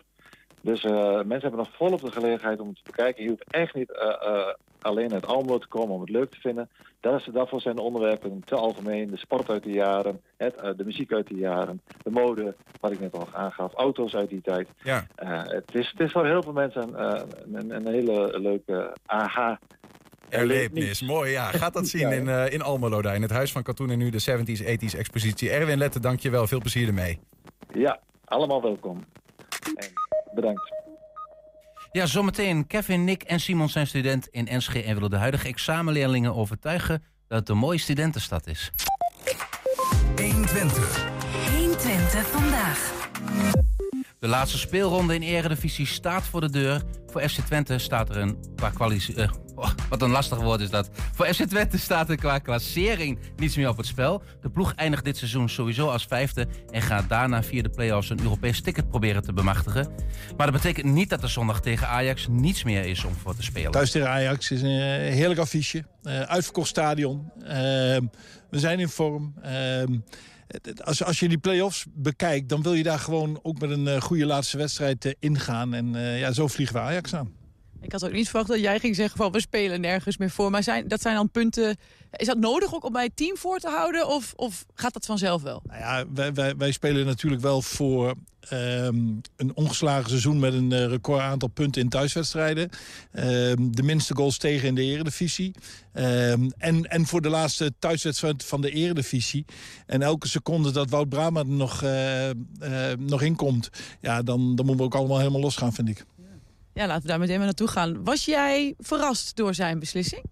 [0.60, 3.22] Dus eh, mensen hebben nog volop de gelegenheid om het te bekijken.
[3.22, 6.40] Je hoeft echt niet eh, eh, alleen uit Almelo te komen om het leuk te
[6.40, 6.68] vinden.
[7.00, 9.10] Dat is, daarvoor zijn de onderwerpen te algemeen.
[9.10, 13.00] De sport uit die jaren, het, de muziek uit die jaren, de mode, wat ik
[13.00, 14.68] net al aangaf, auto's uit die tijd.
[14.82, 15.06] Ja.
[15.14, 17.02] Het, is, het is voor heel veel mensen
[17.54, 19.58] een, een hele leuke aha.
[20.30, 21.50] Erlebnis, mooi ja.
[21.50, 22.14] Gaat dat zien Ja.
[22.14, 24.98] in, eh, in Almelo daar, in het Huis van Katoen en nu de 70s, 80s
[24.98, 25.50] expositie.
[25.50, 26.46] Erwin Lette, dank je wel.
[26.46, 27.18] Veel plezier ermee.
[27.72, 29.04] Ja, allemaal welkom.
[29.74, 29.88] En
[30.34, 30.72] bedankt.
[31.92, 32.66] Ja, zometeen.
[32.66, 37.38] Kevin, Nick en Simon zijn student in Enschede en willen de huidige examenleerlingen overtuigen dat
[37.38, 38.72] het een mooie studentenstad is.
[40.16, 41.08] 120.
[41.56, 42.98] 120 vandaag.
[44.20, 46.82] De laatste speelronde in Eredivisie staat voor de deur.
[47.06, 49.14] Voor FC Twente staat er een qua kwalitie...
[49.14, 50.90] eh, oh, wat een lastig woord is dat.
[51.14, 54.22] Voor FC Twente staat er qua klassering niets meer op het spel.
[54.40, 56.46] De ploeg eindigt dit seizoen sowieso als vijfde...
[56.70, 59.88] en gaat daarna via de play-offs een Europees ticket proberen te bemachtigen.
[60.36, 63.42] Maar dat betekent niet dat er zondag tegen Ajax niets meer is om voor te
[63.42, 63.70] spelen.
[63.70, 65.84] Thuis tegen Ajax is een eh, heerlijk affiche.
[66.02, 67.30] Eh, uitverkocht stadion.
[67.44, 68.06] Ehm,
[68.50, 69.34] we zijn in vorm.
[70.84, 74.00] Als, als je die play-offs bekijkt, dan wil je daar gewoon ook met een eh,
[74.00, 75.74] goede laatste wedstrijd eh, ingaan.
[75.74, 77.39] En eh, ja, zo vliegen we Ajax aan.
[77.80, 80.50] Ik had ook niet verwacht dat jij ging zeggen van we spelen nergens meer voor.
[80.50, 81.76] Maar zijn, dat zijn dan punten...
[82.16, 84.08] Is dat nodig ook om bij het team voor te houden?
[84.08, 85.62] Of, of gaat dat vanzelf wel?
[85.64, 88.96] Nou ja, wij, wij, wij spelen natuurlijk wel voor ehm,
[89.36, 92.70] een ongeslagen seizoen met een eh, record aantal punten in thuiswedstrijden.
[93.12, 95.54] Ehm, de minste goals tegen in de eredivisie.
[95.92, 99.44] Ehm, en, en voor de laatste thuiswedstrijd van de eredivisie.
[99.86, 102.30] En elke seconde dat Wout Brama er nog, eh,
[102.98, 106.04] nog in komt, ja, dan, dan moeten we ook allemaal helemaal losgaan, vind ik.
[106.72, 108.04] Ja, laten we daar meteen maar naartoe gaan.
[108.04, 110.22] Was jij verrast door zijn beslissing?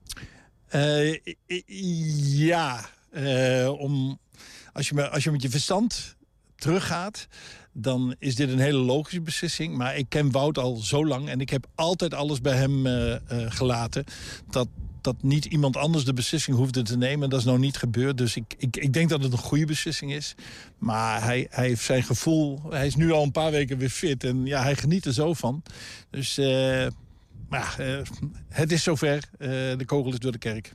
[0.68, 1.18] Eh,
[2.38, 4.18] ja, eh, om,
[4.72, 6.16] als, je, als je met je verstand
[6.56, 7.26] teruggaat,
[7.72, 9.76] dan is dit een hele logische beslissing.
[9.76, 13.16] Maar ik ken Wout al zo lang en ik heb altijd alles bij hem eh,
[13.48, 14.04] gelaten.
[14.50, 14.68] Dat,
[15.12, 17.30] dat niet iemand anders de beslissing hoefde te nemen.
[17.30, 18.18] Dat is nou niet gebeurd.
[18.18, 20.34] Dus ik, ik, ik denk dat het een goede beslissing is.
[20.78, 22.60] Maar hij, hij heeft zijn gevoel.
[22.70, 24.24] Hij is nu al een paar weken weer fit.
[24.24, 25.62] En ja, hij geniet er zo van.
[26.10, 26.86] Dus eh,
[27.48, 28.00] maar, eh,
[28.48, 29.28] het is zover.
[29.38, 30.74] Eh, de kogel is door de kerk.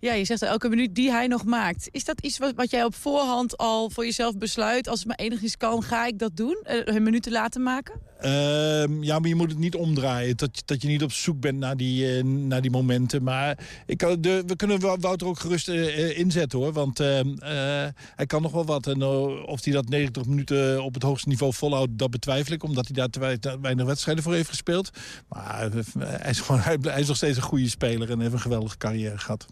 [0.00, 1.88] Ja, je zegt elke minuut die hij nog maakt.
[1.90, 4.88] Is dat iets wat, jij op voorhand al voor jezelf besluit?
[4.88, 6.58] Als het maar enigszins kan, ga ik dat doen?
[6.62, 8.00] Eh, Een minuten laten maken?
[8.20, 10.36] Ehm, ja, maar je moet het niet omdraaien.
[10.36, 13.22] Dat, dat je niet op zoek bent naar die, eh, naar die momenten.
[13.22, 16.72] Maar ik kan, de, we kunnen Wou- Wouter ook gerust eh, inzetten hoor.
[16.72, 18.86] Want ehm, eh, hij kan nog wel wat.
[18.86, 19.02] En
[19.46, 22.62] of hij dat 90 minuten op het hoogste niveau volhoudt, dat betwijfel ik.
[22.62, 24.90] Omdat hij daar te wei- te weinig wedstrijden voor heeft gespeeld.
[25.28, 28.40] Maar hij, is gewoon, hij, hij is nog steeds een goede speler en heeft een
[28.40, 29.46] geweldige carrière gehad.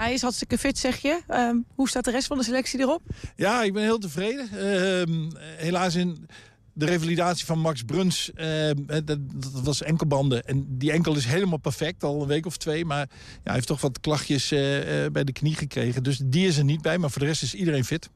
[0.00, 1.20] Hij is hartstikke fit, zeg je.
[1.26, 3.02] Ehm, hoe staat de rest van de selectie erop?
[3.36, 4.48] Ja, ik ben heel tevreden.
[4.50, 6.26] Ehm, helaas in
[6.72, 10.44] de revalidatie van Max Bruns, ehm, dat, dat was enkelbanden.
[10.44, 12.84] En die enkel is helemaal perfect, al een week of twee.
[12.84, 16.02] Maar ja, hij heeft toch wat klachtjes eh, eh, bij de knie gekregen.
[16.02, 18.10] Dus die is er niet bij, maar voor de rest is iedereen fit.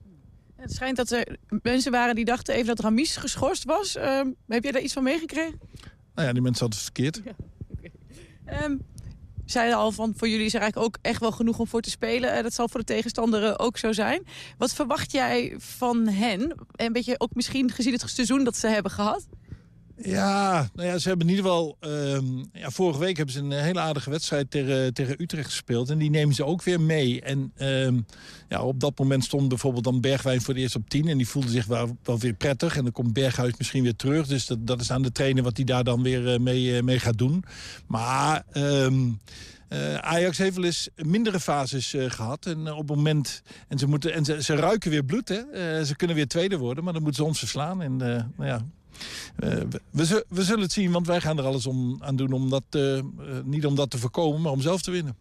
[0.57, 3.95] Het schijnt dat er mensen waren die dachten even dat Ramis geschorst was.
[4.47, 5.61] Heb jij daar iets van meegekregen?
[6.15, 7.23] Nou ja, die mensen hadden het verkeerd.
[8.45, 8.77] Ehm,
[9.45, 11.91] zeiden al van voor jullie is er eigenlijk ook echt wel genoeg om voor te
[11.91, 12.33] spelen.
[12.33, 14.27] Eh, dat zal voor de tegenstander eh, ook zo zijn.
[14.59, 16.55] Wat verwacht jij van hen?
[16.73, 19.27] Een beetje ook misschien gezien het seizoen dat ze hebben gehad?
[19.97, 21.77] Ja, nou ja, ze hebben in ieder geval...
[21.81, 25.91] ehm, ja, vorige week hebben ze een hele aardige wedstrijd tegen, tegen Utrecht gespeeld.
[25.91, 27.21] En die nemen ze ook weer mee.
[27.21, 28.01] En ehm,
[28.49, 31.09] ja, op dat moment stond bijvoorbeeld dan Bergwijn voor het eerst op 10.
[31.09, 32.77] En die voelde zich wel, wel weer prettig.
[32.77, 34.27] En dan komt Berghuis misschien weer terug.
[34.27, 36.83] Dus dat, dat is aan de trainer wat hij daar dan weer eh, mee, eh,
[36.83, 37.45] mee gaat doen.
[37.87, 38.45] Maar...
[38.53, 39.09] ehm,
[39.69, 42.47] eh, Ajax heeft wel eens mindere fases eh, gehad.
[42.47, 43.43] En op het moment.
[43.69, 45.29] En, ze, moeten, en ze, ze ruiken weer bloed.
[45.29, 45.85] Hè?
[45.85, 47.83] Ze kunnen weer tweede worden, maar dan moeten ze ons verslaan.
[47.83, 48.65] En nou ja.
[49.37, 52.17] Eh, we, we, zu- we zullen het zien, want wij gaan er alles om, aan
[52.17, 52.33] doen.
[52.33, 53.05] Om dat, eh, eh,
[53.45, 55.17] niet om dat te voorkomen, maar om zelf te winnen.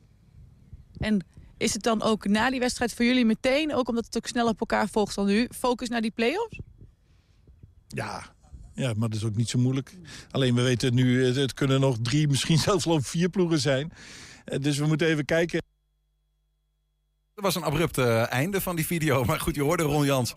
[0.97, 1.25] En
[1.57, 4.47] is het dan ook na die wedstrijd voor jullie meteen, ook omdat het ook snel
[4.47, 6.59] op elkaar volgt dan nu, focus naar die play-offs?
[7.88, 8.34] Ja,
[8.73, 9.97] ja, maar dat is ook niet zo moeilijk.
[10.32, 13.91] Alleen we weten nu, het, kunnen nog drie, misschien zelfs wel vier ploegen zijn.
[14.45, 15.61] Eh, dus we moeten even kijken.
[17.34, 19.23] Dat was een abrupt eh, einde van die video.
[19.25, 20.36] Maar goed, je hoorde Ron Jans.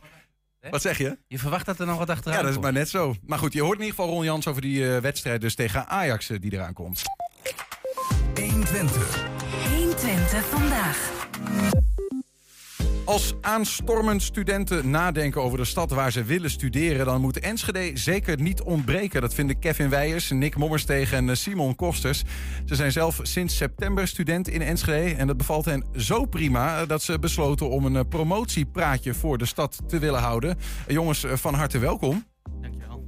[0.70, 1.18] Wat zeg je?
[1.26, 2.64] Je verwacht dat er nog wat achteraan Ja, dat is komt.
[2.64, 3.14] maar net zo.
[3.26, 5.86] Maar goed, je hoort in ieder geval Ron Jans over die eh, wedstrijd dus tegen
[5.88, 7.02] Ajax eh, die eraan komt.
[8.34, 9.24] 120.
[9.68, 11.12] 120 vandaag.
[13.04, 17.06] Als aanstormend studenten nadenken over de stad waar ze willen studeren...
[17.06, 19.20] dan moet Enschede zeker niet ontbreken.
[19.20, 22.22] Dat vinden Kevin Weijers, Nick Mommerstegen en eh, Simon Kosters.
[22.64, 25.14] Ze zijn zelf sinds september student in Enschede...
[25.14, 29.38] en dat bevalt hen zo prima eh, dat ze besloten om een eh, promotiepraatje voor
[29.38, 30.58] de stad te willen houden.
[30.86, 32.24] Jongens, van harte welkom.
[32.60, 33.04] Dankjewel.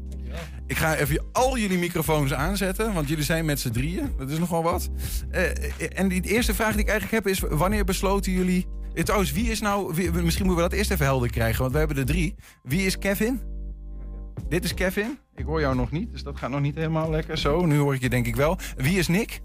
[0.66, 4.12] Ik ga even al jullie microfoons aanzetten, want jullie zijn met z'n drieën.
[4.18, 4.90] Dat is nogal wat.
[5.94, 8.66] En die eerste vraag die ik eigenlijk heb is: wanneer besloten jullie.
[8.96, 9.94] Eh, Trouwens, wie is nou.
[9.94, 12.34] wie- misschien moeten we dat eerst even helder krijgen, want we hebben er drie.
[12.62, 13.40] Wie is Kevin?
[14.48, 15.18] Dit is Kevin.
[15.34, 17.38] Ik hoor jou nog niet, dus dat gaat nog niet helemaal lekker.
[17.38, 18.58] Zo, nu hoor ik je denk ik wel.
[18.76, 19.40] Wie is Nick?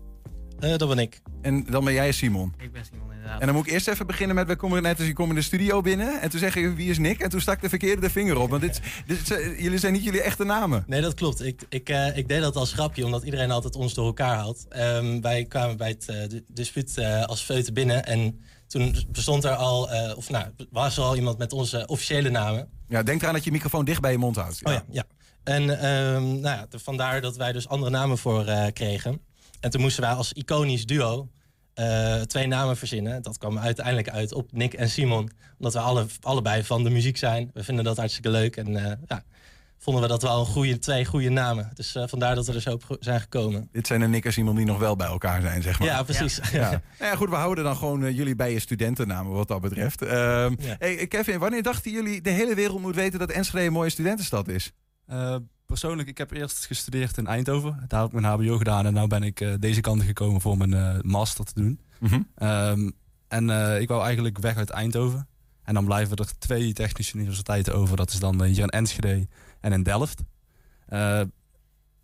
[0.77, 1.21] dat ben ik.
[1.41, 2.53] En dan ben jij Simon.
[2.57, 3.39] Ik ben Simon inderdaad.
[3.39, 5.35] En dan moet ik eerst even beginnen met, we komen net als je komt in
[5.35, 6.21] de studio binnen.
[6.21, 7.19] En toen zeg je, wie is Nick?
[7.19, 8.49] En toen stak de verkeerde vinger op.
[8.49, 10.83] Want dit, dit, is- jullie zijn niet jullie echte namen.
[10.87, 11.41] Nee, dat klopt.
[11.43, 14.65] Ik, ik, eh, ik deed dat als grapje, omdat iedereen altijd ons door elkaar haalt.
[14.69, 18.05] Ehm, wij kwamen bij het eh, di- dispuut eh, als feuten binnen.
[18.05, 18.39] En
[18.71, 22.69] toen bestond er al, eh, of nou, was er al iemand met onze officiële namen.
[22.87, 24.59] Ja, denk eraan dat je je microfoon dicht bij je mond houdt.
[24.65, 25.03] Oh ja, ja.
[25.43, 29.21] En ehm, nou ja, de- vandaar dat wij dus andere namen voor eh, kregen.
[29.59, 31.29] En toen moesten wij als iconisch duo
[31.73, 33.21] eh, twee namen verzinnen.
[33.21, 35.31] Dat kwam uiteindelijk uit op Nick en Simon.
[35.57, 37.49] Omdat we alle, allebei van de muziek zijn.
[37.53, 38.55] We vinden dat hartstikke leuk.
[38.57, 38.73] En
[39.07, 39.23] ja,
[39.83, 41.71] vonden we dat wel een goede, twee goede namen.
[41.73, 43.69] Dus eh, vandaar dat we er zo op zijn gekomen.
[43.71, 45.87] Dit zijn de Nick en Simon die nog wel bij elkaar zijn, zeg maar.
[45.87, 46.39] Ja, precies.
[46.51, 46.69] Ja, ja.
[46.69, 50.01] Nou ja, goed, we houden dan gewoon eh, jullie bij je studentennamen wat dat betreft.
[50.01, 53.89] Ehm, hey, Kevin, wanneer dachten jullie de hele wereld moet weten dat Enschede een mooie
[53.89, 54.71] studentenstad is?
[55.05, 55.35] Eh,
[55.71, 57.85] persoonlijk, ik heb eerst gestudeerd in Eindhoven.
[57.87, 60.57] Daar heb ik mijn HBO gedaan en nu ben ik eh, deze kant gekomen voor
[60.57, 61.79] mijn eh, master te doen.
[61.99, 62.21] Mhm.
[62.35, 62.89] Ehm,
[63.27, 65.27] en eh, ik wou eigenlijk weg uit Eindhoven.
[65.63, 67.97] En dan blijven er twee technische universiteiten over.
[67.97, 69.27] Dat is dan hier in Enschede
[69.61, 70.23] en in Delft.
[70.85, 71.19] Eh,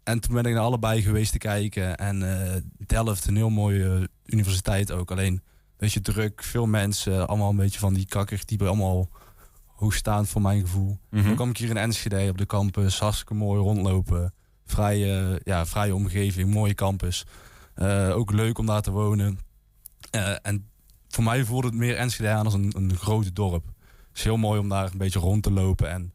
[0.03, 1.97] en toen ben ik naar allebei geweest te kijken.
[1.97, 5.11] En eh, Delft, een heel mooie universiteit ook.
[5.11, 5.41] Alleen een
[5.77, 7.27] beetje druk, veel mensen.
[7.27, 9.09] Allemaal een beetje van die kakker die allemaal
[9.65, 10.97] hoogstaand voor mijn gevoel.
[11.09, 11.23] Mhm.
[11.23, 12.99] Dan kwam ik hier in Enschede op de campus.
[12.99, 14.33] Hartstikke mooi rondlopen.
[14.65, 17.25] Vrije, ja, vrije omgeving, mooie campus.
[17.73, 19.39] Eh, ook leuk om daar te wonen.
[20.11, 20.69] Eh, en
[21.07, 23.65] voor mij voelde het meer Enschede aan als een, een groot dorp.
[24.07, 26.13] Het is heel mooi om daar een beetje rond te lopen en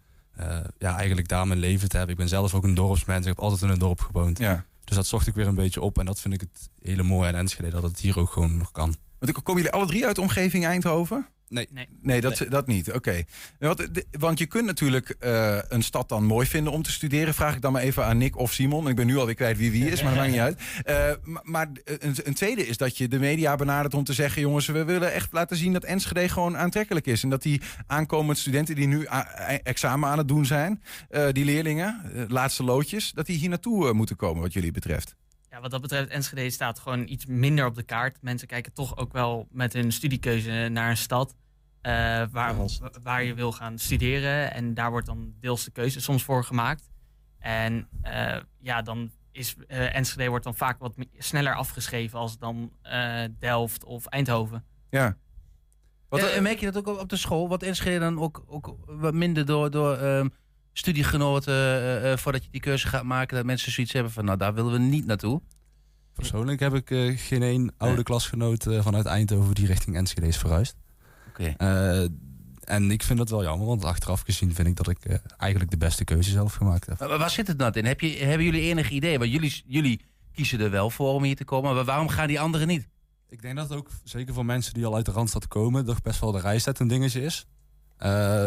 [0.49, 2.15] eh, ja, eigenlijk daar mijn leven te hebben.
[2.15, 3.21] Ik ben zelf ook een dorpsmens.
[3.21, 4.39] Ik heb altijd in een dorp gewoond.
[4.39, 4.65] Ja.
[4.85, 5.99] Dus dat zocht ik weer een beetje op.
[5.99, 8.73] En dat vind ik het hele mooie aan Enschede, dat het hier ook gewoon nog
[8.73, 8.95] kan.
[9.19, 11.27] Want komen jullie alle drie uit de omgeving Eindhoven?
[11.53, 11.89] Nee.
[12.03, 12.93] Nee, dat, dat niet.
[12.93, 13.23] Oké.
[13.59, 17.35] Want, de- want je kunt natuurlijk eh, een stad dan mooi vinden om te studeren.
[17.35, 18.89] Vraag ik dan maar even aan Nick of Simon.
[18.89, 20.61] Ik ben nu alweer kwijt wie wie is, maar dat maakt niet uit.
[20.85, 24.43] Eh, maar een, een tweede is dat je de media benadert om te zeggen...
[24.43, 27.23] jongens, we willen echt laten zien dat Enschede gewoon aantrekkelijk is.
[27.23, 29.07] En dat die aankomende studenten die nu
[29.63, 30.83] examen aan het doen zijn...
[31.09, 34.73] eh, die leerlingen, eh, laatste loodjes, dat die hier naartoe eh, moeten komen wat jullie
[34.73, 35.15] betreft.
[35.51, 38.17] Ja, wat dat betreft, Enschede staat gewoon iets minder op de kaart.
[38.21, 41.37] Mensen kijken toch ook wel met hun studiekeuze naar een stad eh,
[41.83, 42.55] waar,
[43.03, 44.53] waar je wil gaan studeren.
[44.53, 46.91] En daar wordt dan deels de keuze soms voor gemaakt.
[47.39, 52.73] En eh, ja, dan is eh, Enschede wordt dan vaak wat sneller afgeschreven als dan
[52.83, 54.65] eh, Delft of Eindhoven.
[54.91, 55.17] Ja.
[56.09, 57.49] Wat, eh, merk je dat ook op- op de school?
[57.49, 60.29] Wat Enschede dan ook, ook wat minder door, door ehm,
[60.73, 64.39] studiegenoten eh, eh, voordat je die keuze gaat maken, dat mensen zoiets hebben van, nou
[64.39, 65.43] daar willen we niet naartoe.
[66.15, 70.37] Persoonlijk heb ik eh, geen één oude klasgenoot eh, vanuit Eindhoven die richting Enschede is
[70.39, 70.77] verhuisd.
[71.33, 71.55] Oké.
[71.57, 72.09] Eh,
[72.65, 75.71] en ik vind dat wel jammer, want achteraf gezien vind ik dat ik eh, eigenlijk
[75.71, 76.99] de beste keuze zelf gemaakt heb.
[76.99, 77.85] Maar waar zit het nou in?
[77.85, 79.19] Heb je, hebben jullie enig idee?
[79.19, 80.01] Want jullie, jullie
[80.33, 82.89] kiezen er wel voor om hier te komen, maar waarom gaan die anderen niet?
[83.29, 86.03] Ik denk dat het ook, zeker voor mensen die al uit de Randstad komen, toch
[86.03, 87.47] best wel de reistijd een dingetje is.
[87.97, 88.47] Eh,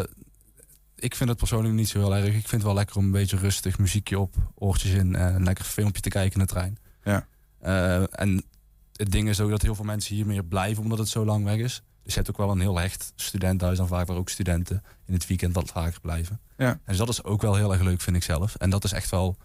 [0.96, 2.26] ik vind het persoonlijk niet zo heel erg.
[2.26, 5.44] Ik vind het wel lekker om een beetje rustig muziekje op, oortjes in en een
[5.44, 6.78] lekker filmpje te kijken in de trein.
[7.02, 7.26] Ja.
[7.58, 8.44] Eh, en
[8.92, 11.44] het ding is ook dat heel veel mensen hier meer blijven omdat het zo lang
[11.44, 11.82] weg is.
[12.06, 15.14] Dus je hebt ook wel een heel hecht studentenhuis dan vaak waar ook studenten in
[15.14, 16.40] het weekend wat vaker blijven.
[16.56, 16.68] Ja.
[16.68, 18.54] En dus dat is ook wel heel erg leuk, vind ik zelf.
[18.54, 19.36] En dat is echt wel,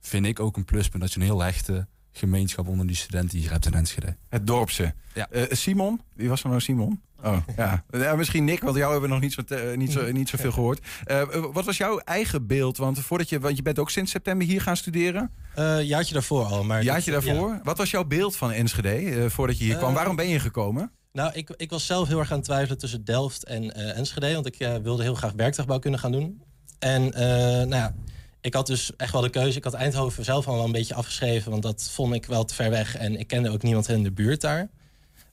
[0.00, 3.50] vind ik ook een pluspunt, dat je een heel hechte gemeenschap onder die studenten hier
[3.50, 4.16] hebt in Enschede.
[4.28, 4.94] Het dorpse.
[5.14, 5.28] Ja.
[5.30, 7.00] Eh, Simon, wie was er nou Simon?
[7.24, 7.84] Oh, ja.
[7.90, 8.14] ja.
[8.14, 10.80] Misschien Nick, want jou hebben we nog niet, zo te- niet, zo, niet zoveel gehoord.
[11.04, 12.76] Eh, eh, wat was jouw eigen beeld?
[12.76, 15.30] Want, voordat je, want je bent ook sinds september hier gaan studeren.
[15.54, 16.64] Eh jaartje daarvoor al.
[16.64, 17.48] Maar Jaartje dat- daarvoor.
[17.50, 17.60] ja.
[17.62, 19.88] Wat was jouw beeld van Enschede eh, voordat je hier kwam?
[19.90, 20.90] Eh, Waarom ben je gekomen?
[21.16, 24.34] Nou, ik, ik was zelf heel erg aan het twijfelen tussen Delft en eh, Enschede.
[24.34, 26.42] Want ik eh, wilde heel graag werktuigbouw kunnen gaan doen.
[26.78, 27.22] En eh,
[27.56, 27.94] nou ja,
[28.40, 29.58] ik had dus echt wel de keuze.
[29.58, 31.50] Ik had Eindhoven zelf al wel een beetje afgeschreven.
[31.50, 32.96] Want dat vond ik wel te ver weg.
[32.96, 34.68] En ik kende ook niemand in de buurt daar.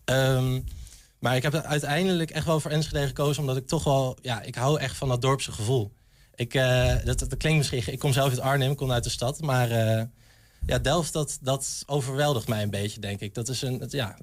[0.05, 0.59] Ehm,
[1.19, 3.41] maar ik heb uiteindelijk echt wel voor Enschede gekozen.
[3.41, 4.17] Omdat ik toch wel...
[4.21, 5.93] Ja, ik hou echt van dat dorpse gevoel.
[6.36, 6.53] Ik,
[7.03, 7.93] dat, dat klinkt misschien...
[7.93, 9.41] Ik kom zelf uit Arnhem, ik kom uit de stad.
[9.41, 9.69] Maar
[10.65, 13.34] ja, Delft, dat, dat overweldigt mij een beetje, denk ik.
[13.34, 13.84] Dat is een...
[13.88, 14.17] Ja,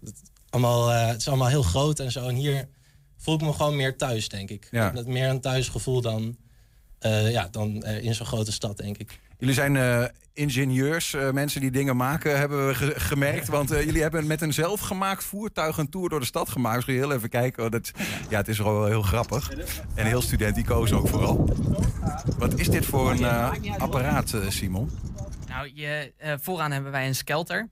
[0.51, 2.28] allemaal, eh, het is allemaal heel groot en zo.
[2.28, 2.68] En hier
[3.16, 4.68] voel ik me gewoon meer thuis, denk ik.
[4.70, 4.92] Ja.
[5.07, 6.36] Meer een thuisgevoel dan,
[6.98, 9.20] eh, ja, dan eh, in zo'n grote stad, denk ik.
[9.38, 13.48] Jullie zijn eh, ingenieurs, eh, mensen die dingen maken, hebben we ge- gemerkt.
[13.59, 16.74] Want eh, jullie hebben met een zelfgemaakt voertuig een tour door de stad gemaakt.
[16.76, 17.64] Misschien heel even kijken.
[17.64, 17.90] Oh, dat,
[18.28, 19.51] ja, het is wel heel grappig.
[19.94, 21.48] En heel studenticoos ook vooral.
[22.38, 23.24] Wat is dit voor een
[23.78, 24.90] apparaat, eh, Simon?
[25.48, 27.68] Nou, je, eh, vooraan hebben wij een skelter.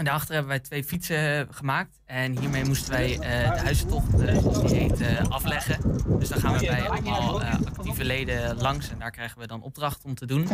[0.00, 2.00] En daarachter hebben wij twee fietsen gemaakt.
[2.04, 5.80] En hiermee moesten wij eh, de huizentocht, eh, die heet, eh, afleggen.
[6.18, 8.90] Dus dan gaan we bij allemaal eh, actieve leden langs.
[8.90, 10.48] En daar krijgen we dan opdracht om te doen.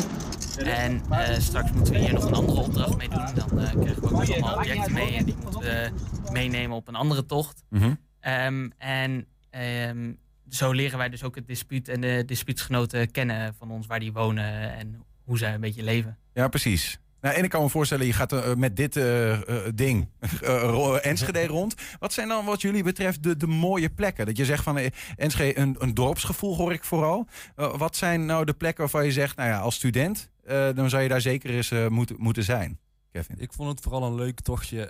[0.58, 3.24] En eh, straks moeten we hier nog een andere opdracht mee doen.
[3.34, 5.16] Dan eh, krijgen we ook nog allemaal objecten mee.
[5.16, 5.90] En die moeten we
[6.32, 7.64] meenemen op een andere tocht.
[7.68, 7.94] Mhm.
[8.20, 10.12] Ehm, en ehm,
[10.48, 14.12] zo leren wij dus ook het dispuut en de dispuutsgenoten kennen van ons, waar die
[14.12, 16.18] wonen en hoe zij een beetje leven.
[16.32, 17.00] Ja, precies.
[17.20, 20.08] Nou, en ik kan me voorstellen, je gaat eh, met dit eh, eh, ding
[21.02, 21.74] Enschede rond.
[21.98, 24.26] Wat zijn dan wat jullie betreft de, de mooie plekken?
[24.26, 24.78] Dat je zegt van
[25.16, 27.26] Enschede, een, een dorpsgevoel hoor ik vooral.
[27.54, 30.30] Wat zijn nou de plekken waarvan je zegt, nou ja, als student,
[30.74, 32.78] dan zou je daar zeker eens moeten, moeten zijn?
[33.12, 33.36] Kevin.
[33.38, 34.86] Ik vond het vooral een leuk tochtje.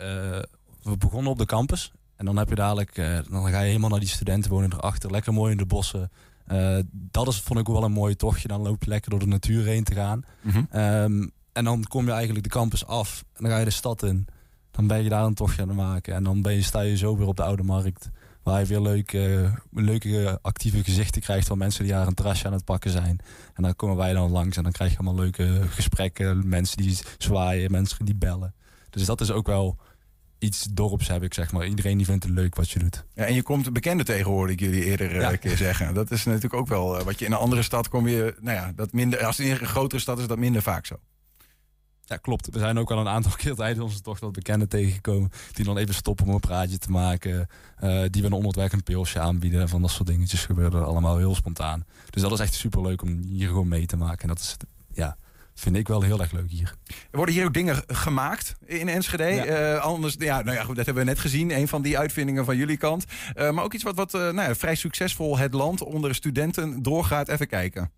[0.83, 1.93] we begonnen op de campus.
[2.17, 2.95] En dan heb je dadelijk,
[3.31, 5.11] dan ga je helemaal naar die studenten wonen erachter.
[5.11, 6.11] Lekker mooi in de bossen.
[6.91, 8.49] Dat is, vond ik wel een mooi tochtje.
[8.49, 10.23] Dan loop je lekker door de natuur heen te gaan.
[10.71, 13.25] Ehm, en dan kom je eigenlijk de campus af.
[13.35, 14.27] En dan ga je de stad in.
[14.71, 16.15] Dan ben je daar een tochtje aan het maken.
[16.15, 18.11] En dan ben je, sta je zo weer op de Oude Markt.
[18.43, 22.53] Waar je weer leuke, leuke actieve gezichten krijgt van mensen die daar een terrasje aan
[22.53, 23.19] het pakken zijn.
[23.55, 26.49] En dan komen wij dan langs en dan krijg je allemaal leuke gesprekken.
[26.49, 28.55] Mensen die zwaaien, mensen die bellen.
[28.91, 29.79] Dus dat is ook wel
[30.39, 31.67] iets dorps heb ik zeg maar.
[31.67, 33.05] Iedereen die vindt het leuk wat je doet.
[33.15, 35.33] Ja, en je komt bekende tegenwoordig, ik jullie eerder eh, Ja.
[35.33, 35.95] een keer zeggen.
[35.95, 38.57] Dat is natuurlijk ook wel eh, wat je in een andere stad kom je, nou
[38.57, 40.97] ja, dat minder, als het in een grotere stad is dat minder vaak zo.
[42.09, 42.49] Ja, klopt.
[42.51, 45.31] We zijn ook al een aantal keer tijdens onze tocht wat bekenden tegengekomen.
[45.53, 47.49] Die dan even stoppen om een praatje te maken.
[47.77, 49.69] eh, die we een onderweg een pilsje aanbieden.
[49.69, 51.85] Van dat soort dingetjes gebeuren er allemaal heel spontaan.
[52.11, 54.23] Dus dat is echt super leuk om hier gewoon mee te maken.
[54.23, 54.57] En dat is,
[54.93, 55.17] ja,
[55.55, 56.75] vind ik wel heel erg leuk hier.
[56.87, 59.25] Er worden hier ook dingen gemaakt in Enschede.
[59.25, 59.45] Ja.
[59.45, 61.51] Eh, anders, ja, nou ja, goed, dat hebben we net gezien.
[61.51, 63.05] Een van die uitvindingen van jullie kant.
[63.35, 67.29] Eh, maar ook iets wat, wat nou ja, vrij succesvol het land onder studenten doorgaat.
[67.29, 67.91] Even kijken.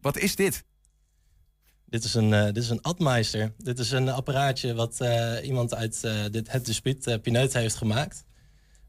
[0.00, 0.64] Wat is dit?
[1.92, 3.52] Dit is een, eh, dit is een Admeister.
[3.58, 8.24] Dit is een apparaatje wat eh, iemand uit eh, dit, het dispuut, Pineut, heeft gemaakt.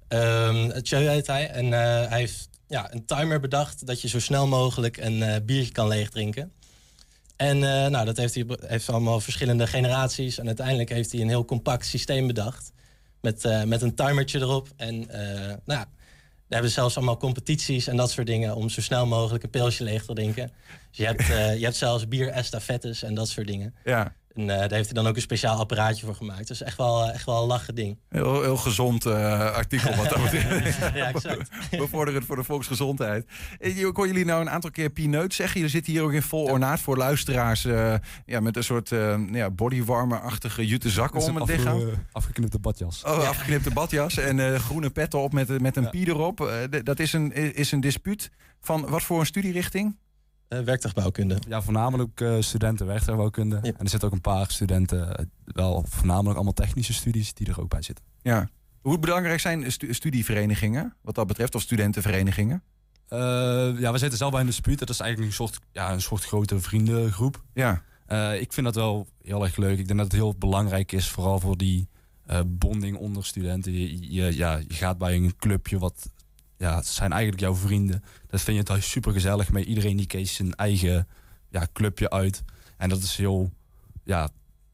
[0.08, 1.50] Ehm het heet hij.
[1.50, 5.88] En hij heeft ja, een timer bedacht dat je zo snel mogelijk een biertje kan
[5.88, 6.52] leegdrinken.
[7.36, 10.38] En nou, dat heeft hij heeft allemaal verschillende generaties.
[10.38, 12.72] En uiteindelijk heeft hij een heel compact systeem bedacht.
[13.22, 14.68] Met, met een timertje erop.
[14.76, 14.98] En
[15.66, 15.88] nou ja,
[16.54, 18.56] hebben ze zelfs allemaal competities en dat soort dingen...
[18.56, 20.52] om zo snel mogelijk een pilsje leeg te drinken.
[20.90, 23.76] Dus je hebt, eh, je hebt zelfs bier-estafettes en dat soort dingen.
[23.84, 24.16] Ja.
[24.34, 26.48] En eh, daar heeft hij dan ook een speciaal apparaatje voor gemaakt.
[26.48, 28.00] Dus echt wel, echt wel een lachen ding.
[28.10, 30.78] Heel, heel gezond eh, artikel wat dat betreft.
[30.96, 31.50] Ja, exact.
[31.78, 33.26] Bevorderend voor de volksgezondheid.
[33.60, 35.56] Eh, Ik hoor jullie nou een aantal keer pineut zeggen.
[35.56, 37.66] Jullie zitten hier ook in vol ornaat voor luisteraars.
[37.66, 37.94] eh,
[38.26, 41.04] ja, met een soort eh ja, bodywarmer-achtige jute is om
[41.36, 41.82] het afge- lichaam.
[42.12, 43.04] afgeknipte badjas.
[43.04, 46.42] Oh, afgeknipte badjas en eh, groene petten op met, met een pie erop.
[46.42, 48.30] Eh, dat is een, is een dispuut
[48.62, 49.98] van wat voor een studierichting?
[50.50, 51.38] Uh, werktuigbouwkunde.
[51.48, 53.56] Ja, voornamelijk uh, studenten werktuigbouwkunde.
[53.56, 53.62] Ja.
[53.62, 57.62] En er zitten ook een paar studenten, uh, wel voornamelijk allemaal technische studies, die er
[57.62, 58.06] ook bij zitten.
[58.22, 58.50] Ja.
[58.82, 62.64] Hoe belangrijk zijn stu studieverenigingen, wat dat betreft, of studentenverenigingen?
[63.10, 63.20] Uh,
[63.80, 64.80] ja, we zitten zelf bij een dispuut.
[64.80, 67.44] Dat is eigenlijk een soort, ja, een soort grote vriendengroep.
[67.54, 67.84] Ja.
[68.08, 69.80] Uh, ik vind dat wel heel erg leuk.
[69.80, 71.88] Ik denk dat het heel belangrijk is, vooral voor die
[72.26, 73.72] eh, bonding onder studenten.
[73.72, 76.10] Je, je, ja, je gaat bij een clubje wat
[76.64, 78.04] ja, het zijn eigenlijk jouw vrienden.
[78.28, 79.66] Dat vind je thuis super gezellig mee.
[79.66, 81.08] Iedereen die kiest zijn eigen
[81.50, 82.44] ja, clubje uit.
[82.78, 83.52] En dat is heel,
[84.04, 84.30] ja,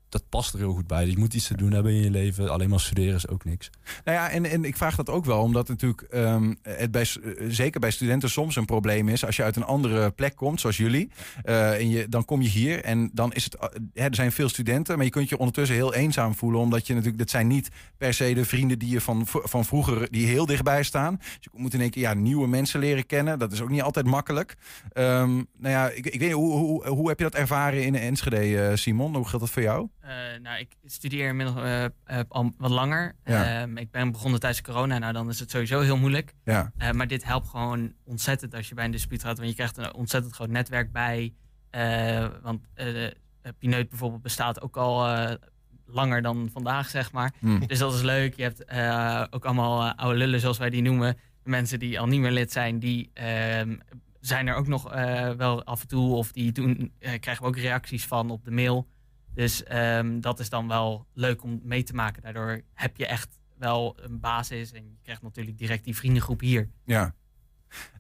[0.10, 1.06] dat past er heel goed bij.
[1.06, 2.50] Je moet iets te doen hebben in je leven.
[2.50, 3.70] Alleen maar studeren is ook niks.
[4.04, 7.46] Nou ja, en, en ik vraag dat ook wel, omdat natuurlijk ehm, het bij, eh,
[7.50, 9.26] zeker bij studenten soms een probleem is.
[9.26, 11.10] Als je uit een andere plek komt, zoals jullie,
[11.44, 13.56] eh, en je, dan kom je hier en dan is het.
[13.56, 16.94] eh, er zijn veel studenten, maar je kunt je ondertussen heel eenzaam voelen, omdat je
[16.94, 20.46] natuurlijk, dat zijn niet per se de vrienden die je van, van vroeger, die heel
[20.46, 21.16] dichtbij staan.
[21.16, 23.40] Dus je moet in één keer ja, nieuwe mensen leren kennen.
[23.40, 24.56] Dat is ook niet altijd makkelijk.
[24.94, 28.78] Ehm, nou ja, ik, ik weet hoe, hoe, hoe heb je dat ervaren in Enschede,
[28.78, 29.16] Simon?
[29.16, 29.88] Hoe geldt dat voor jou?
[30.10, 31.92] Eh, nou, ik studeer inmiddels eh, eh,
[32.28, 33.16] al wat langer.
[33.26, 33.62] Ja.
[33.62, 34.98] Ehm, ik ben begonnen tijdens corona.
[34.98, 36.34] Nou, dan is het sowieso heel moeilijk.
[36.44, 36.72] Ja.
[36.94, 39.38] Maar dit helpt gewoon ontzettend als je bij een dispuut gaat.
[39.38, 41.34] Want je krijgt een ontzettend groot netwerk bij.
[42.42, 42.62] Want
[43.60, 45.18] Pineut bijvoorbeeld bestaat ook al
[45.86, 47.34] langer dan vandaag, zeg maar.
[47.40, 47.68] Hmm.
[47.68, 48.36] Dus dat is leuk.
[48.36, 48.62] Je hebt
[49.34, 51.18] ook allemaal oude lullen, zoals wij die noemen.
[51.44, 53.78] De mensen die al niet meer lid zijn, die ehm,
[54.20, 54.94] zijn er ook nog
[55.38, 56.16] wel af en toe.
[56.16, 58.88] Of die doen, krijgen we ook reacties van op de mail.
[59.34, 62.22] Dus ehm, dat is dan wel leuk om mee te maken.
[62.22, 63.28] Daardoor heb je echt
[63.58, 64.72] wel een basis.
[64.72, 66.70] En je krijgt natuurlijk direct die vriendengroep hier.
[66.86, 67.14] Ja.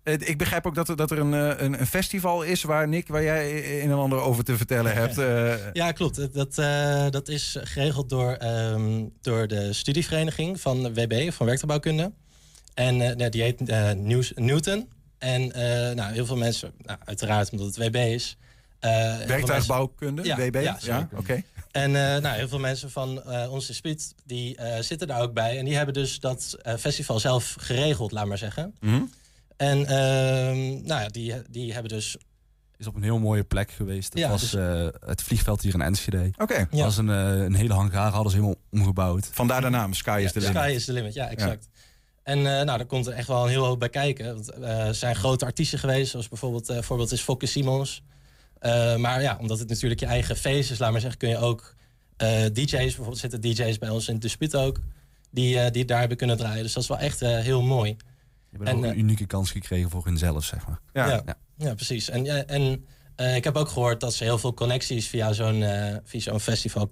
[0.04, 2.88] Eh, Ik begrijp ook dat er, dat er een, eh, een, een festival is waar
[2.88, 5.18] Nick, waar jij een en ander over te vertellen hebt.
[5.28, 5.74] eh.
[5.74, 6.34] Ja, klopt.
[6.34, 12.14] Dat, eh, dat is geregeld door, ehm, door de studievereniging van WB, van werktuigbouwkunde.
[12.74, 13.92] En eh, nou, die heet eh,
[14.36, 14.90] Newton.
[15.18, 18.38] En eh, nou, heel veel mensen, nou, uiteraard omdat het WB is.
[18.80, 20.56] Eh, Werktuigbouwkunde, WB?
[20.56, 21.08] Ja, Ja, zeker.
[21.18, 21.42] oké.
[21.72, 25.34] En eh, nou, heel veel mensen van eh ons dispuut, die eh, zitten daar ook
[25.34, 25.58] bij.
[25.58, 28.76] En die hebben dus dat eh, festival zelf geregeld, laat maar zeggen.
[28.80, 29.02] Mhm.
[29.58, 30.58] En ehm,
[30.88, 32.18] nou ja, die, die hebben dus
[32.78, 34.12] is op een heel mooie plek geweest.
[34.12, 36.32] Dat Ja, was dus- eh, het vliegveld hier in Enschede.
[36.38, 36.68] Oké.
[36.72, 39.30] Dat was een, eh, een hele hangar, hadden ze helemaal omgebouwd.
[39.32, 40.56] Vandaar de naam, Sky is the limit.
[40.56, 41.68] Sky is the limit, ja, exact.
[42.24, 44.34] En eh, nou, daar komt er echt wel een heel hoop bij kijken.
[44.34, 48.04] Want, eh, er zijn grote artiesten geweest, zoals bijvoorbeeld eh voorbeeld is Fokke Simons.
[48.60, 51.38] Eh, maar ja, omdat het natuurlijk je eigen feest is, laat maar zeggen, kun je
[51.38, 51.76] ook
[52.18, 54.80] eh, DJ's, bijvoorbeeld zitten DJ's bij ons in het dispuut ook,
[55.32, 56.64] die, eh, die daar hebben kunnen draaien.
[56.64, 57.95] Dus dat is wel echt eh, heel mooi.
[58.49, 60.80] Je hebt ook een unieke kans gekregen voor hunzelf, zeg maar.
[60.93, 61.24] ja.
[61.57, 61.74] Ja.
[61.74, 62.10] precies.
[62.10, 62.86] En, ja, en
[63.20, 66.39] eh, ik heb ook gehoord dat ze heel veel connecties via zo'n eh, via zo'n
[66.39, 66.88] festival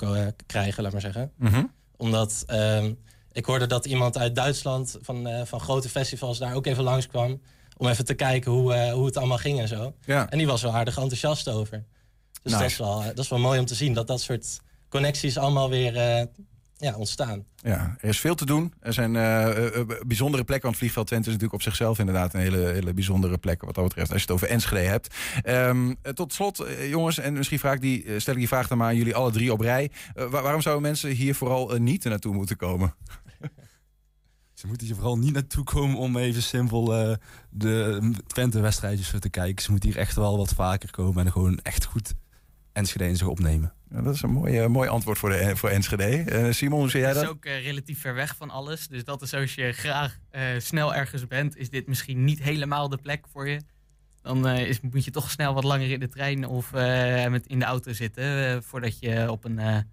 [0.46, 1.32] krijgen, laat maar zeggen.
[1.38, 1.64] Mhm.
[1.98, 2.94] Omdat ehm,
[3.32, 7.42] ik hoorde dat iemand uit Duitsland van, eh, van grote festivals daar ook even langskwam.
[7.78, 9.94] Om even te kijken hoe, eh, hoe het allemaal ging en zo.
[10.06, 10.30] Ja.
[10.30, 11.84] En die was wel aardig enthousiast over.
[12.44, 12.58] Dus Nice.
[12.64, 14.60] dat, is wel, eh, dat is wel mooi om te zien dat dat soort
[14.90, 16.26] connecties allemaal weer eh,
[16.78, 17.44] ja, ontstaan.
[17.56, 18.74] Ja, er is veel te doen.
[18.80, 19.12] Er zijn
[20.08, 20.66] bijzondere plekken.
[20.66, 23.62] Want Vliegveld Twente is natuurlijk op zichzelf inderdaad een hele, hele bijzondere plek.
[23.62, 25.16] Wat dat betreft, als je het over Enschede hebt.
[25.44, 28.78] Ehm, eh, tot slot, jongens, en misschien vraag ik die, stel ik die vraag dan
[28.78, 29.92] maar aan jullie alle drie op rij.
[30.14, 32.94] Waar- waarom zouden mensen hier vooral niet naartoe moeten komen?
[34.58, 37.16] Ze moeten hier vooral niet naartoe komen om even simpel eh,
[37.50, 39.64] de Twente-wedstrijdjes te kijken.
[39.64, 42.14] Ze moeten hier echt wel wat vaker komen en gewoon echt goed
[42.74, 43.74] Enschede in zich opnemen.
[43.90, 46.04] Ja, dat is een mooi, eh, mooi antwoord voor, de, voor Enschede.
[46.04, 47.32] Eh, Simon, hoe zie jij Het is dat?
[47.32, 48.88] ook eh, relatief ver weg van alles.
[48.88, 52.90] Dus dat is als je graag eh, snel ergens bent, is dit misschien niet helemaal
[52.90, 53.62] de plek voor je.
[54.22, 57.48] Dan eh, is, moet je toch snel wat langer in de trein of eh, met,
[57.48, 58.24] in de auto zitten.
[58.56, 59.84] eh, voordat je op een eh, eh,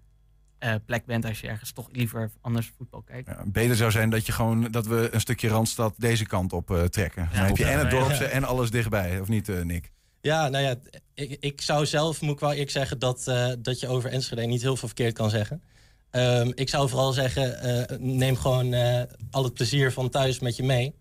[0.85, 3.27] plek bent als je ergens toch liever anders voetbal kijkt.
[3.27, 6.71] Ja, beter zou zijn dat, je gewoon, dat we een stukje Randstad deze kant op
[6.71, 7.29] eh, trekken.
[7.33, 7.99] Dan heb je en het ja.
[7.99, 9.19] dorpse en alles dichtbij.
[9.19, 9.91] Of niet, eh, Nick?
[10.25, 10.75] Ja, nou ja,
[11.13, 14.45] ik, ik zou zelf, moet ik wel eerlijk zeggen, dat, eh, dat je over Enschede
[14.45, 15.61] niet heel veel verkeerd kan zeggen.
[16.09, 19.01] Ehm, ik zou vooral zeggen, eh, neem gewoon eh,
[19.31, 20.95] al het plezier van thuis met je mee.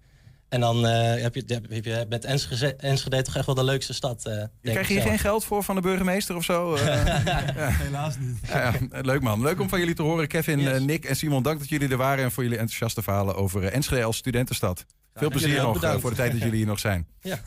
[0.54, 3.94] En dan eh, heb, je, heb je met Enschede, Enschede toch echt wel de leukste
[3.94, 4.26] stad.
[4.26, 5.10] eh, denk Je krijgt ik hier zelf.
[5.10, 6.74] geen geld voor van de burgemeester of zo?
[6.84, 7.68] Eh, ja.
[7.68, 8.38] Helaas niet.
[8.48, 9.42] Ja, ja, leuk man.
[9.42, 10.28] Leuk om van jullie te horen.
[10.28, 12.24] Kevin, Nick en Simon, dank dat jullie er waren...
[12.24, 14.86] en voor jullie enthousiaste verhalen over Enschede als studentenstad.
[15.14, 16.00] Veel plezier nog bedankt.
[16.00, 17.06] voor de tijd dat jullie hier nog zijn.
[17.20, 17.38] Ja.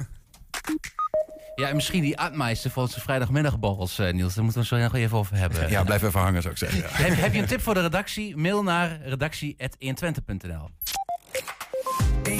[1.55, 4.33] Ja, en misschien die Admeister voor onze vrijdagmiddagborrels, eh, Niels.
[4.35, 5.69] Daar moeten we het zo nog even over hebben.
[5.69, 6.79] Ja, blijf even hangen, zou ik zeggen.
[6.79, 6.87] Ja.
[6.89, 8.37] heb, heb je een tip voor de redactie?
[8.37, 10.69] Mail naar redactie.120.nl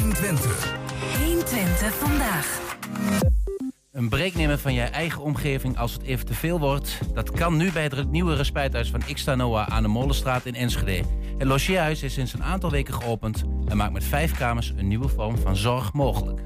[0.07, 0.73] 120.
[1.25, 2.59] 120 vandaag.
[3.91, 6.99] Een break nemen van je eigen omgeving als het even te veel wordt.
[7.13, 11.03] Dat kan nu bij het nieuwe respijthuis van Xta Noah aan de Molenstraat in Enschede.
[11.37, 15.07] Het logeerhuis is sinds een aantal weken geopend en maakt met vijf kamers een nieuwe
[15.07, 16.41] vorm van zorg mogelijk.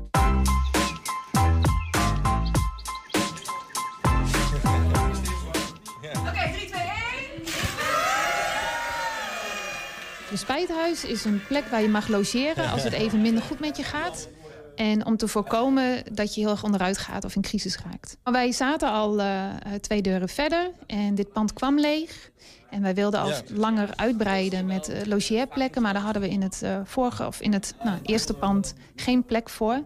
[10.32, 13.78] Een spijthuis is een plek waar je mag logeren als het even minder goed met
[13.78, 14.28] je gaat.
[14.76, 18.18] En om te voorkomen dat je heel erg onderuit gaat of in crisis raakt.
[18.24, 19.46] Maar wij zaten al uh,
[19.82, 22.32] twee deuren verder en dit pand kwam leeg.
[22.70, 25.82] En wij wilden al langer uitbreiden met uh, logeerplekken.
[25.82, 29.24] Maar daar hadden we in het uh, vorige of in het nou, eerste pand geen
[29.24, 29.84] plek voor.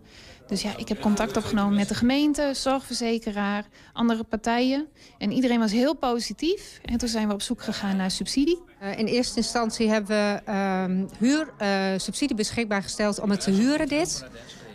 [0.48, 4.88] Dus ja, ik heb contact opgenomen met de gemeente, zorgverzekeraar, andere partijen.
[5.18, 6.80] En iedereen was heel positief.
[6.86, 8.62] En toen zijn we op zoek gegaan naar subsidie.
[8.84, 10.86] Uh, in eerste instantie hebben we uh,
[11.20, 11.68] huur, uh,
[11.98, 14.26] subsidie beschikbaar gesteld om het te huren dit.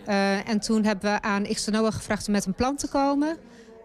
[0.09, 3.37] Uh, en toen hebben we aan Xtenoa gevraagd om met een plan te komen.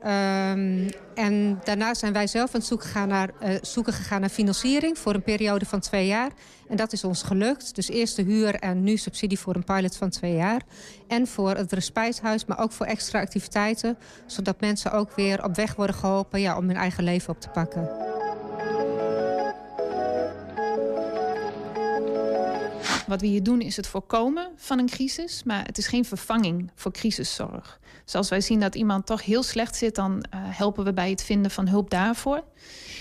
[0.05, 4.29] Um, en daarna zijn wij zelf aan het zoeken gegaan, naar, uh, zoeken gegaan naar
[4.29, 6.31] financiering voor een periode van twee jaar.
[6.67, 7.75] En dat is ons gelukt.
[7.75, 10.61] Dus eerst de huur en nu subsidie voor een pilot van twee jaar.
[11.07, 13.97] En voor het respijthuis, maar ook voor extra activiteiten.
[14.25, 17.49] Zodat mensen ook weer op weg worden geholpen ja, om hun eigen leven op te
[17.49, 18.14] pakken.
[23.07, 26.71] Wat we hier doen is het voorkomen van een crisis, maar het is geen vervanging
[26.75, 27.79] voor crisiszorg.
[28.03, 31.09] Dus als wij zien dat iemand toch heel slecht zit, dan uh, helpen we bij
[31.09, 32.43] het vinden van hulp daarvoor.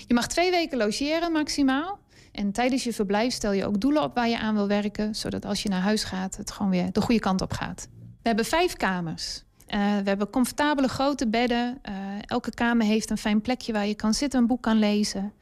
[0.06, 1.98] Je mag twee weken logeren maximaal.
[2.32, 5.44] En tijdens je verblijf stel je ook doelen op waar je aan wil werken, zodat
[5.44, 7.88] als je naar huis gaat, het gewoon weer de goede kant op gaat.
[8.22, 9.42] We hebben vijf kamers.
[9.68, 11.78] Uh, we hebben comfortabele grote bedden.
[11.88, 15.32] Uh, elke kamer heeft een fijn plekje waar je kan zitten, een boek kan lezen.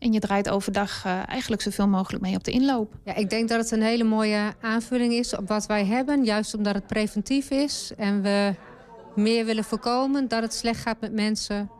[0.00, 2.94] En je draait overdag uh, eigenlijk zoveel mogelijk mee op de inloop.
[3.04, 6.24] Ja, ik denk dat het een hele mooie aanvulling is op wat wij hebben.
[6.24, 7.92] Juist omdat het preventief is.
[7.96, 8.54] En we
[9.14, 11.70] meer willen voorkomen dat het slecht gaat met mensen.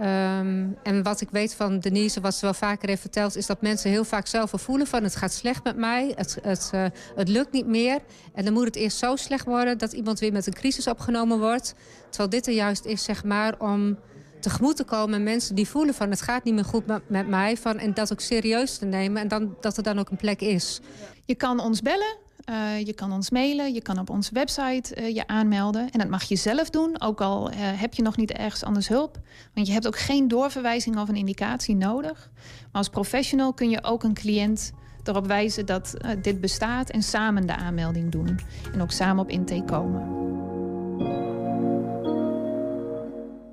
[0.00, 3.36] Um, en wat ik weet van Denise, wat ze wel vaker heeft verteld...
[3.36, 6.12] is dat mensen heel vaak zelf voelen van het gaat slecht met mij.
[6.16, 7.98] Het, het, uh, het lukt niet meer.
[8.34, 11.38] En dan moet het eerst zo slecht worden dat iemand weer met een crisis opgenomen
[11.38, 11.74] wordt.
[12.08, 13.98] Terwijl dit er juist is, zeg maar, om
[14.44, 15.22] tegemoet te komen...
[15.22, 17.56] mensen die voelen van het gaat niet meer goed met, mij.
[17.56, 20.40] Van, en dat ook serieus te nemen en dan, dat er dan ook een plek
[20.40, 20.80] is.
[21.24, 22.22] Je kan ons bellen.
[22.50, 25.90] Uh, je kan ons mailen, je kan op onze website uh, je aanmelden.
[25.90, 28.88] En dat mag je zelf doen, ook al uh, heb je nog niet ergens anders
[28.88, 29.18] hulp.
[29.54, 32.30] Want je hebt ook geen doorverwijzing of een indicatie nodig.
[32.44, 34.72] Maar als professional kun je ook een cliënt
[35.04, 36.90] erop wijzen dat dit bestaat...
[36.90, 38.40] en samen de aanmelding doen.
[38.72, 40.24] En ook samen op intake komen.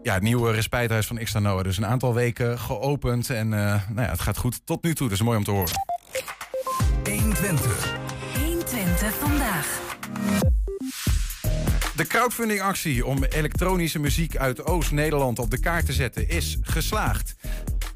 [0.04, 1.64] Ja, het nieuwe respijthuis van Xtanoa.
[1.64, 5.10] Dus een aantal weken geopend en nou ja, het gaat goed tot nu toe.
[5.10, 5.74] Dus mooi om te horen.
[7.04, 8.00] 120.
[8.66, 9.80] Twente vandaag.
[11.96, 17.36] De crowdfundingactie om elektronische muziek uit Oost-Nederland op de kaart te zetten is geslaagd.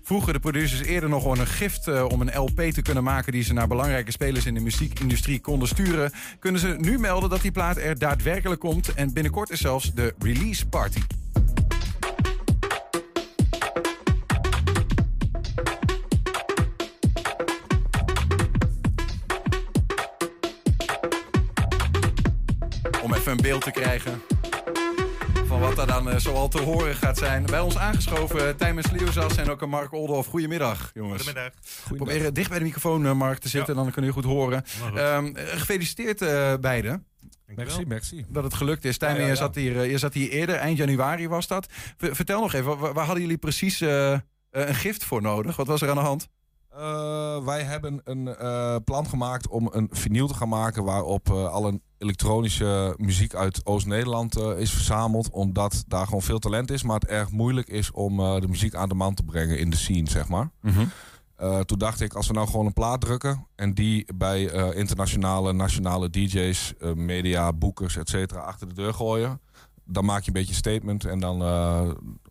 [0.04, 3.44] Vroegen de producers eerder nog een gift uh, om een LP te kunnen maken die
[3.44, 6.12] ze naar belangrijke spelers in de muziekindustrie konden sturen.
[6.40, 10.14] Kunnen ze nu melden dat die plaat er daadwerkelijk komt en binnenkort is zelfs de
[10.20, 11.02] release party.
[23.26, 24.22] Een beeld te krijgen
[25.46, 27.46] van wat er dan uh, zoal te horen gaat zijn.
[27.46, 30.30] Bij ons aangeschoven uh, Tijmen Sliozas en ook een Mark Olderhoff.
[30.30, 31.24] Goedemiddag, jongens.
[31.24, 31.54] Goedemiddag.
[31.96, 33.82] Probeer dicht bij de microfoon, uh, Mark, te zitten, ja.
[33.84, 34.64] dan kunnen jullie goed horen.
[34.98, 36.20] Um, gefeliciteerd
[36.62, 37.06] beiden.
[37.46, 38.26] Merci, merci.
[38.28, 38.98] Dat het gelukt is.
[38.98, 41.68] Tijmen, ja, ja, je, zat hier, je zat hier eerder, eind januari was dat.
[41.98, 45.56] V vertel nog even, waar, waar hadden jullie precies een gift voor nodig?
[45.56, 46.28] Wat was er aan de hand?
[46.78, 51.48] Uh, wij hebben een uh, plan gemaakt om een vinyl te gaan maken waarop uh,
[51.48, 55.30] alle elektronische muziek uit Oost-Nederland is verzameld.
[55.30, 58.90] Omdat daar gewoon veel talent is, maar het erg moeilijk is om de muziek aan
[58.90, 60.50] de man te brengen in de scene, zeg maar.
[60.62, 61.66] Mm -hmm.
[61.66, 66.10] toen dacht ik, als we nou gewoon een plaat drukken en die bij internationale, nationale
[66.10, 69.40] DJ's, media, boekers, et cetera, achter de deur gooien.
[69.86, 71.38] Dan maak je een beetje een statement en dan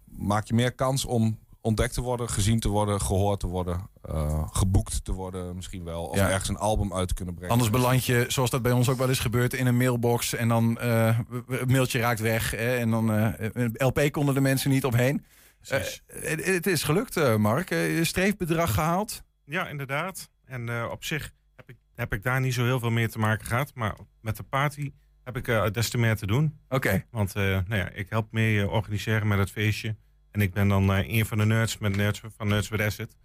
[0.05, 4.49] maak je meer kans om ontdekt te worden, gezien te worden, gehoord te worden, uh,
[4.51, 6.05] geboekt te worden misschien wel.
[6.05, 6.31] Of ja.
[6.31, 7.53] ergens een album uit te kunnen brengen.
[7.53, 10.35] Anders beland je, zoals dat bij ons ook wel eens gebeurt, in een mailbox.
[10.35, 12.51] En dan uh, het mailtje raakt weg.
[12.51, 15.25] Hè, en dan uh, een LP konden de mensen niet omheen.
[15.61, 16.03] Het,
[16.45, 17.71] het is gelukt, Mark.
[17.71, 19.23] Uh, streefbedrag gehaald.
[19.45, 20.31] Ja, inderdaad.
[20.45, 23.47] En op zich heb ik, heb ik daar niet zo heel veel mee te maken
[23.47, 23.71] gehad.
[23.75, 24.93] Maar met de party
[25.23, 26.59] heb ik des te meer te doen.
[26.65, 26.75] Oké.
[26.75, 27.07] Okay.
[27.11, 29.97] Want nou ja, ik help mee organiseren met het feestje.
[30.35, 33.17] En ik ben dan uh, een van de nerds met nerds van Nerds with.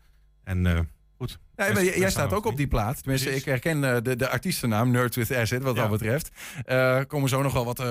[0.44, 0.80] En uh,
[1.18, 1.40] goed.
[1.60, 3.02] Maar jij staat ook op die plaat.
[3.02, 6.30] Tenminste, ik herken uh, de, de artiestennaam Nerds with Asset, wat dat betreft.
[6.66, 7.84] Uh, komen zo nog wel wat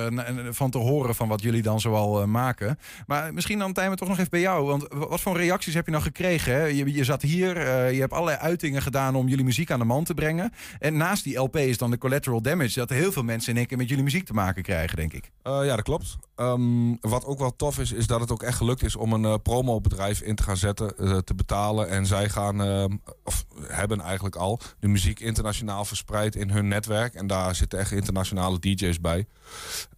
[0.51, 2.79] van te horen van wat jullie dan zoal maken.
[3.07, 4.67] Maar misschien dan Tijmen toch nog even bij jou.
[4.67, 6.53] Want wat voor reacties heb je nou gekregen?
[6.53, 6.65] Hè?
[6.65, 7.59] Je, je zat hier,
[7.93, 10.53] je hebt allerlei uitingen gedaan om jullie muziek aan de man te brengen.
[10.79, 12.79] En naast die LP is dan de collateral damage.
[12.79, 15.31] Dat heel veel mensen in één keer met jullie muziek te maken krijgen, denk ik.
[15.43, 16.17] ja, dat klopt.
[16.37, 19.23] Um, wat ook wel tof is, is dat het ook echt gelukt is om een
[19.23, 21.89] uh, promobedrijf in te gaan zetten, te betalen.
[21.89, 22.61] En zij gaan,
[23.25, 27.15] of hebben eigenlijk al de muziek internationaal verspreid in hun netwerk.
[27.15, 29.27] En daar zitten echt internationale DJ's bij.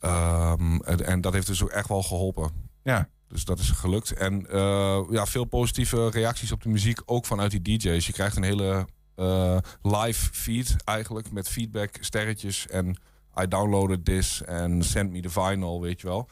[0.00, 2.50] Ehm, en, en dat heeft dus ook echt wel geholpen.
[2.82, 3.08] Ja.
[3.28, 4.12] Dus dat is gelukt.
[4.12, 8.06] En eh, ja, veel positieve reacties op de muziek, ook vanuit die DJ's.
[8.06, 12.96] Je krijgt een hele eh, live feed eigenlijk met feedback, sterretjes en
[13.42, 16.28] I downloaded this en send me the vinyl, weet je wel.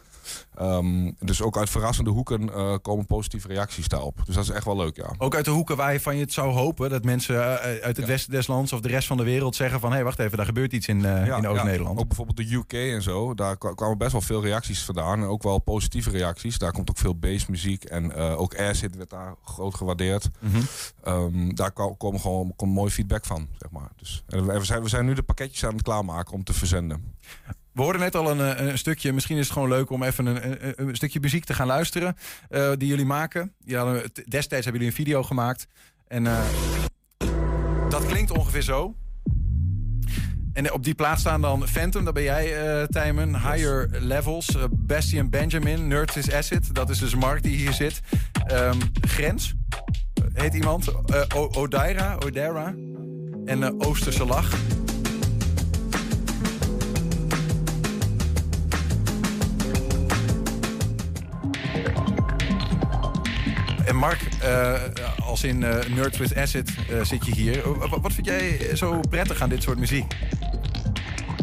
[0.55, 4.21] Ehm, dus ook uit verrassende hoeken eh, komen positieve reacties daarop.
[4.25, 5.15] Dus dat is echt wel leuk, ja.
[5.19, 7.97] Ook uit de hoeken waar je van je het zou hopen dat mensen eh, uit
[7.97, 10.37] het westen des lands of de rest van de wereld zeggen van hé, wacht even,
[10.37, 11.95] daar gebeurt iets in, eh, Ja, in Oost-Nederland.
[11.97, 12.01] ja.
[12.03, 13.35] Ook bijvoorbeeld de UK en zo.
[13.35, 15.19] Daar kwa- kwamen best wel veel reacties vandaan.
[15.23, 16.59] En ook wel positieve reacties.
[16.59, 17.85] Daar komt ook veel bassmuziek.
[17.85, 20.29] En eh, ook Acid werd daar groot gewaardeerd.
[20.41, 20.61] Mhm.
[21.03, 23.91] Ehm, daar ko- komen gewoon komt mooi feedback van, zeg maar.
[23.97, 27.15] Dus, en we, zijn, we zijn nu de pakketjes aan het klaarmaken om te verzenden.
[27.79, 29.13] We hoorden net al een, eh, een stukje.
[29.13, 32.17] Misschien is het gewoon leuk om even een, een, stukje muziek te gaan luisteren.
[32.49, 33.55] eh, die jullie maken.
[34.29, 35.67] Destijds hebben jullie een video gemaakt.
[36.09, 36.41] En eh,
[37.89, 38.95] dat klinkt ongeveer zo.
[40.53, 43.41] En op die plaats staan dan Phantom, dat ben jij, eh Tijmen.
[43.41, 46.75] Higher Levels, eh, Bastian Benjamin, Nerds is Acid.
[46.75, 48.01] Dat is dus Mark die hier zit.
[48.47, 49.55] Ehm, Grens,
[50.33, 50.93] heet iemand.
[51.57, 52.75] Odaira, Odaira.
[53.45, 54.78] En Oosterse Lach.
[63.99, 64.83] Mark, eh,
[65.23, 67.79] als in eh, Nerds with Acid eh, zit je hier.
[68.01, 70.17] Wat, vind jij zo prettig aan dit soort muziek?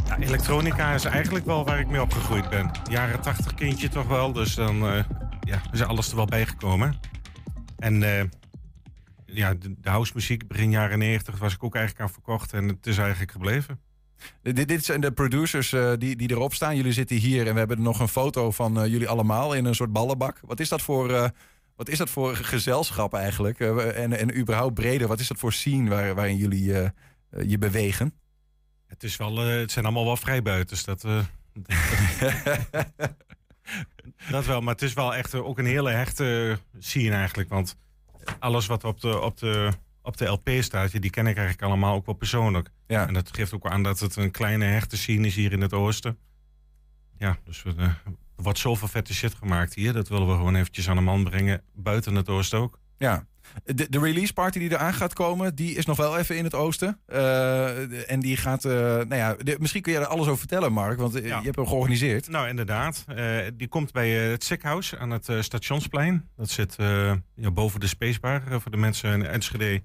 [0.08, 2.72] Ja, elektronica is eigenlijk wel waar ik mee opgegroeid ben.
[2.90, 4.76] Jaren 80 kindje toch wel, dus dan
[5.40, 7.00] ja, is alles er wel bijgekomen.
[7.78, 8.00] En
[9.26, 12.98] ja, de, housemuziek begin jaren 90 was ik ook eigenlijk aan verkocht en het is
[12.98, 13.80] eigenlijk gebleven.
[14.42, 16.76] Dit, dit zijn de producers die, die erop staan.
[16.76, 19.92] Jullie zitten hier en we hebben nog een foto van jullie allemaal in een soort
[19.92, 20.40] ballenbak.
[20.46, 21.32] Wat is dat voor,
[21.76, 23.60] wat is dat voor gezelschap eigenlijk?
[23.60, 26.92] Eh, en, en überhaupt breder, wat is dat voor scene waar, waarin jullie eh, eh,
[27.50, 28.14] je bewegen?
[28.88, 30.84] Het, is wel, het zijn allemaal wel vrijbuiters.
[30.84, 31.02] Dat,
[34.30, 37.50] dat wel, maar het is wel echt ook een hele hechte scene eigenlijk.
[37.50, 37.78] Want
[38.40, 39.72] alles wat op de, op de,
[40.02, 42.70] op de LP staat, die ken ik eigenlijk allemaal ook wel persoonlijk.
[42.88, 43.08] Ja.
[43.08, 45.74] En dat geeft ook aan dat het een kleine hechte scene is hier in het
[45.74, 46.18] oosten.
[47.18, 47.90] Ja, dus we,
[48.38, 49.94] er wordt zoveel vette shit gemaakt hier.
[49.94, 51.62] Dat willen we gewoon eventjes aan de man brengen.
[51.74, 52.80] Buiten het oosten ook.
[52.98, 53.26] Ja.
[53.64, 56.54] De, de release party die eraan gaat komen, die is nog wel even in het
[56.54, 57.00] oosten.
[57.06, 60.74] Eh, en die gaat, eh, nou ja, de- misschien kun je er alles over vertellen,
[60.74, 62.28] Mark, want eh, je hebt hem georganiseerd.
[62.30, 63.06] Nou, inderdaad.
[63.54, 66.30] Die komt bij het Sikhuis aan het Stationsplein.
[66.36, 66.76] Dat zit
[67.36, 68.42] ja, boven de Spacebar.
[68.62, 69.84] Voor de mensen in Enschede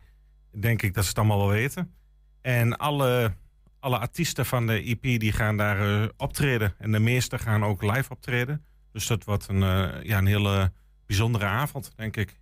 [0.60, 1.94] denk ik dat ze het allemaal wel weten.
[2.42, 3.32] En alle,
[3.80, 6.74] alle artiesten van de EP die gaan daar eh, optreden.
[6.78, 8.64] En de meeste gaan ook live optreden.
[8.92, 10.72] Dus dat wordt een, eh, ja, een hele
[11.06, 12.38] bijzondere avond, denk ik.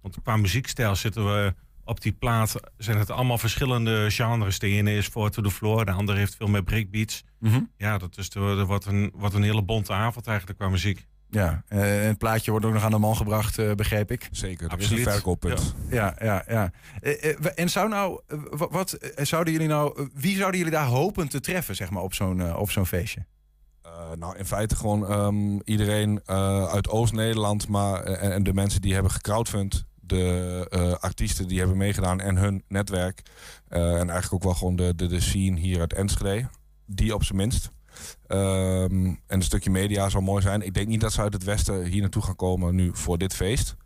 [0.00, 2.54] Want qua muziekstijl zitten we op die plaat.
[2.76, 4.58] Zijn het allemaal verschillende genres.
[4.58, 7.24] De ene is voor to the floor, de andere heeft veel meer breakbeats.
[7.38, 7.60] Mhm.
[7.76, 11.06] Ja, dat, is de, wordt, een, wordt een hele bonte avond eigenlijk qua muziek.
[11.34, 14.28] Ja, eh, en het plaatje wordt ook nog aan de man gebracht, eh, begreep ik.
[14.30, 15.12] Zeker, er is een Absoluut.
[15.12, 15.74] verkooppunt.
[15.90, 16.70] Ja, ja, ja.
[17.00, 18.20] Eh, en zou nou,
[18.50, 22.14] wa- wat zouden jullie nou, wie zouden jullie daar hopen te treffen, zeg maar, op
[22.14, 23.26] zo'n op zo'n feestje?
[23.82, 28.80] Eh, nou, in feite gewoon ehm, iedereen eh, uit Oost-Nederland, maar en, en de mensen
[28.80, 33.22] die hebben gecrowdfund, de eh, artiesten die hebben meegedaan en hun netwerk.
[33.68, 36.48] Eh, en eigenlijk ook wel gewoon de, de, de scene hier uit Enschede.
[36.86, 37.70] Die op zijn minst.
[38.26, 40.62] Ehm, en een stukje media zou mooi zijn.
[40.62, 43.34] Ik denk niet dat ze uit het westen hier naartoe gaan komen nu voor dit
[43.34, 43.76] feest.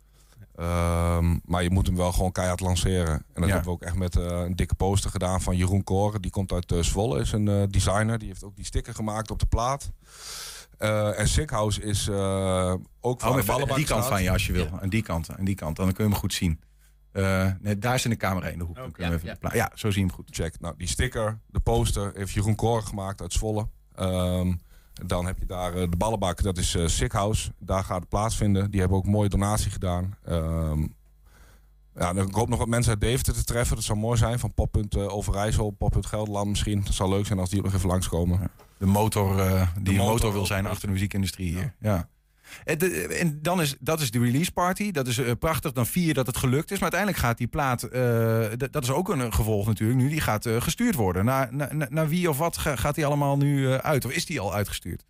[0.55, 3.13] Ehm, maar je moet hem wel gewoon keihard lanceren.
[3.13, 3.53] En dat Ja.
[3.53, 6.21] hebben we ook echt met eh, een dikke poster gedaan van Jeroen Koren.
[6.21, 8.17] Die komt uit eh, Zwolle, is een eh, designer.
[8.19, 9.91] Die heeft ook die sticker gemaakt op de plaat.
[10.77, 12.15] Eh, en Sickhouse is eh,
[13.01, 14.69] ook Hou van hem de aan die kant van je, als je wil.
[14.81, 15.75] Aan die kant, aan die kant.
[15.75, 16.59] Dan kun je hem goed zien.
[17.11, 18.77] Eh, nee, daar is in de camera in de hoek.
[18.97, 19.19] Ja.
[19.53, 20.29] ja, zo zie je hem goed.
[20.31, 20.59] Check.
[20.59, 23.67] Nou, die sticker, de poster, heeft Jeroen Koren gemaakt uit Zwolle.
[23.97, 24.53] Ehm,
[25.05, 27.51] dan heb je daar eh, de ballenbak, dat is eh Sickhouse.
[27.59, 28.71] Daar gaat het plaatsvinden.
[28.71, 30.15] Die hebben ook een mooie donatie gedaan.
[30.25, 30.81] Ehm,
[31.95, 33.75] ja, dan, ik hoop nog wat mensen uit Deventer te treffen.
[33.75, 34.39] Dat zou mooi zijn.
[34.39, 36.83] Van Poppunt eh, Overijssel, Poppunt Gelderland misschien.
[36.83, 38.49] Het zou leuk zijn als die nog even langskomen.
[38.77, 41.73] De motor die een motor motor wil zijn achter de muziekindustrie hier.
[41.79, 41.97] Ja.
[41.97, 42.05] De-
[42.65, 44.91] en dan is dat is de release party.
[44.91, 45.71] Dat is eh, prachtig.
[45.71, 46.79] Dan vier dat het gelukt is.
[46.79, 47.83] Maar uiteindelijk gaat die plaat.
[47.83, 49.99] eh, dat is ook een gevolg natuurlijk.
[49.99, 51.25] Nu die gaat eh, gestuurd worden.
[51.25, 51.49] Naar,
[51.89, 54.05] naar, wie of wat ga- gaat die allemaal nu eh, uit?
[54.05, 55.03] Of is die al uitgestuurd?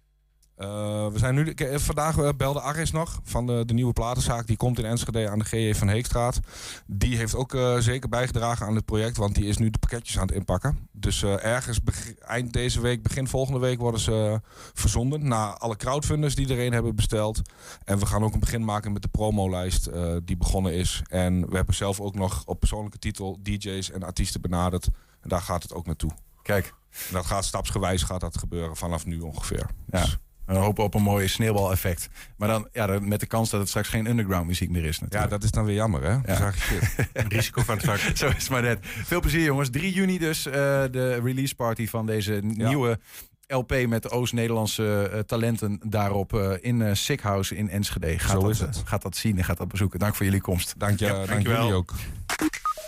[0.58, 4.48] Eh, we zijn nu, eh, vandaag eh, belde Aris nog van de, de nieuwe platenzaak.
[4.48, 6.40] Die komt in Enschede aan de GJ van Heekstraat.
[6.86, 10.28] Die heeft ook zeker bijgedragen aan het project, want die is nu de pakketjes aan
[10.28, 10.90] het inpakken.
[10.92, 11.80] Dus ergens
[12.20, 14.42] eind deze week, begin volgende week worden ze
[14.74, 15.28] verzonden.
[15.28, 17.42] Na alle crowdfunders die er een hebben besteld.
[17.84, 19.90] En we gaan ook een begin maken met de promolijst
[20.26, 21.02] die begonnen is.
[21.10, 24.86] En we hebben zelf ook nog op persoonlijke titel DJ's en artiesten benaderd.
[25.22, 26.12] En daar gaat het ook naartoe.
[26.42, 26.74] Kijk.
[27.08, 29.70] En dat gaat stapsgewijs gaat dat gebeuren vanaf nu ongeveer.
[29.92, 30.06] Ja.
[30.48, 32.10] We hopen op een mooi sneeuwbaleffect.
[32.38, 35.00] Maar dan ja, dan met de kans dat het straks geen underground muziek meer is.
[35.00, 35.32] Natuurlijk.
[35.32, 36.34] Ja, dat is dan weer jammer, hè?
[36.34, 36.36] Ja.
[36.36, 37.10] Zag shit.
[37.30, 37.98] Risico van het vak.
[38.18, 38.80] Zo is het maar net.
[38.82, 39.70] Veel plezier, jongens.
[39.70, 40.54] 3 juni dus eh,
[40.92, 43.00] de release party van deze nieuwe
[43.48, 48.20] LP met de Oost-Nederlandse eh, talenten daarop eh, in eh Sick House in Enschede.
[48.20, 48.82] Gaat Zo dat, is het.
[48.86, 50.00] Gaat dat zien en gaat dat bezoeken.
[50.00, 50.74] Dank voor jullie komst.
[50.78, 51.62] Dank, je, dank dankjewel.
[51.62, 51.94] jullie ook.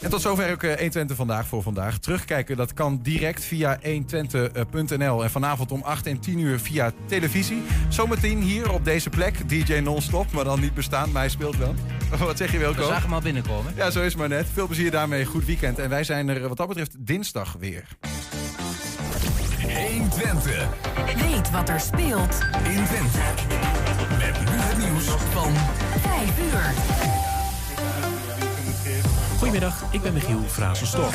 [0.02, 1.98] En tot zover ook eh, 120 vandaag voor vandaag.
[1.98, 5.24] Terugkijken, dat kan direct via 120.nl.
[5.24, 7.64] En vanavond om 8 en 10 uur via televisie.
[7.90, 9.50] Zometeen hier op deze plek.
[9.50, 11.76] DJ non-stop, maar dan niet bestaan, maar hij speelt wel.
[12.18, 12.80] Wat zeg je Wilco?
[12.80, 13.74] We zagen hem al binnenkomen.
[13.76, 14.48] Ja, zo is het maar net.
[14.54, 15.26] Veel plezier daarmee.
[15.26, 15.80] Goed weekend.
[15.80, 17.86] En wij zijn er wat dat betreft dinsdag weer.
[19.62, 20.68] 120.
[21.16, 23.20] Weet wat er speelt in Twente.
[24.18, 25.54] Met nu het nieuws van
[26.02, 27.39] 5 uur.
[29.40, 31.12] Goedemiddag, ik ben Michiel Frazenstorm.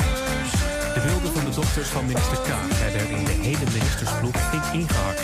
[0.93, 2.47] De beelden van de dochters van minister K
[2.79, 5.21] werden in de hele ministersploeg flink ingehakt.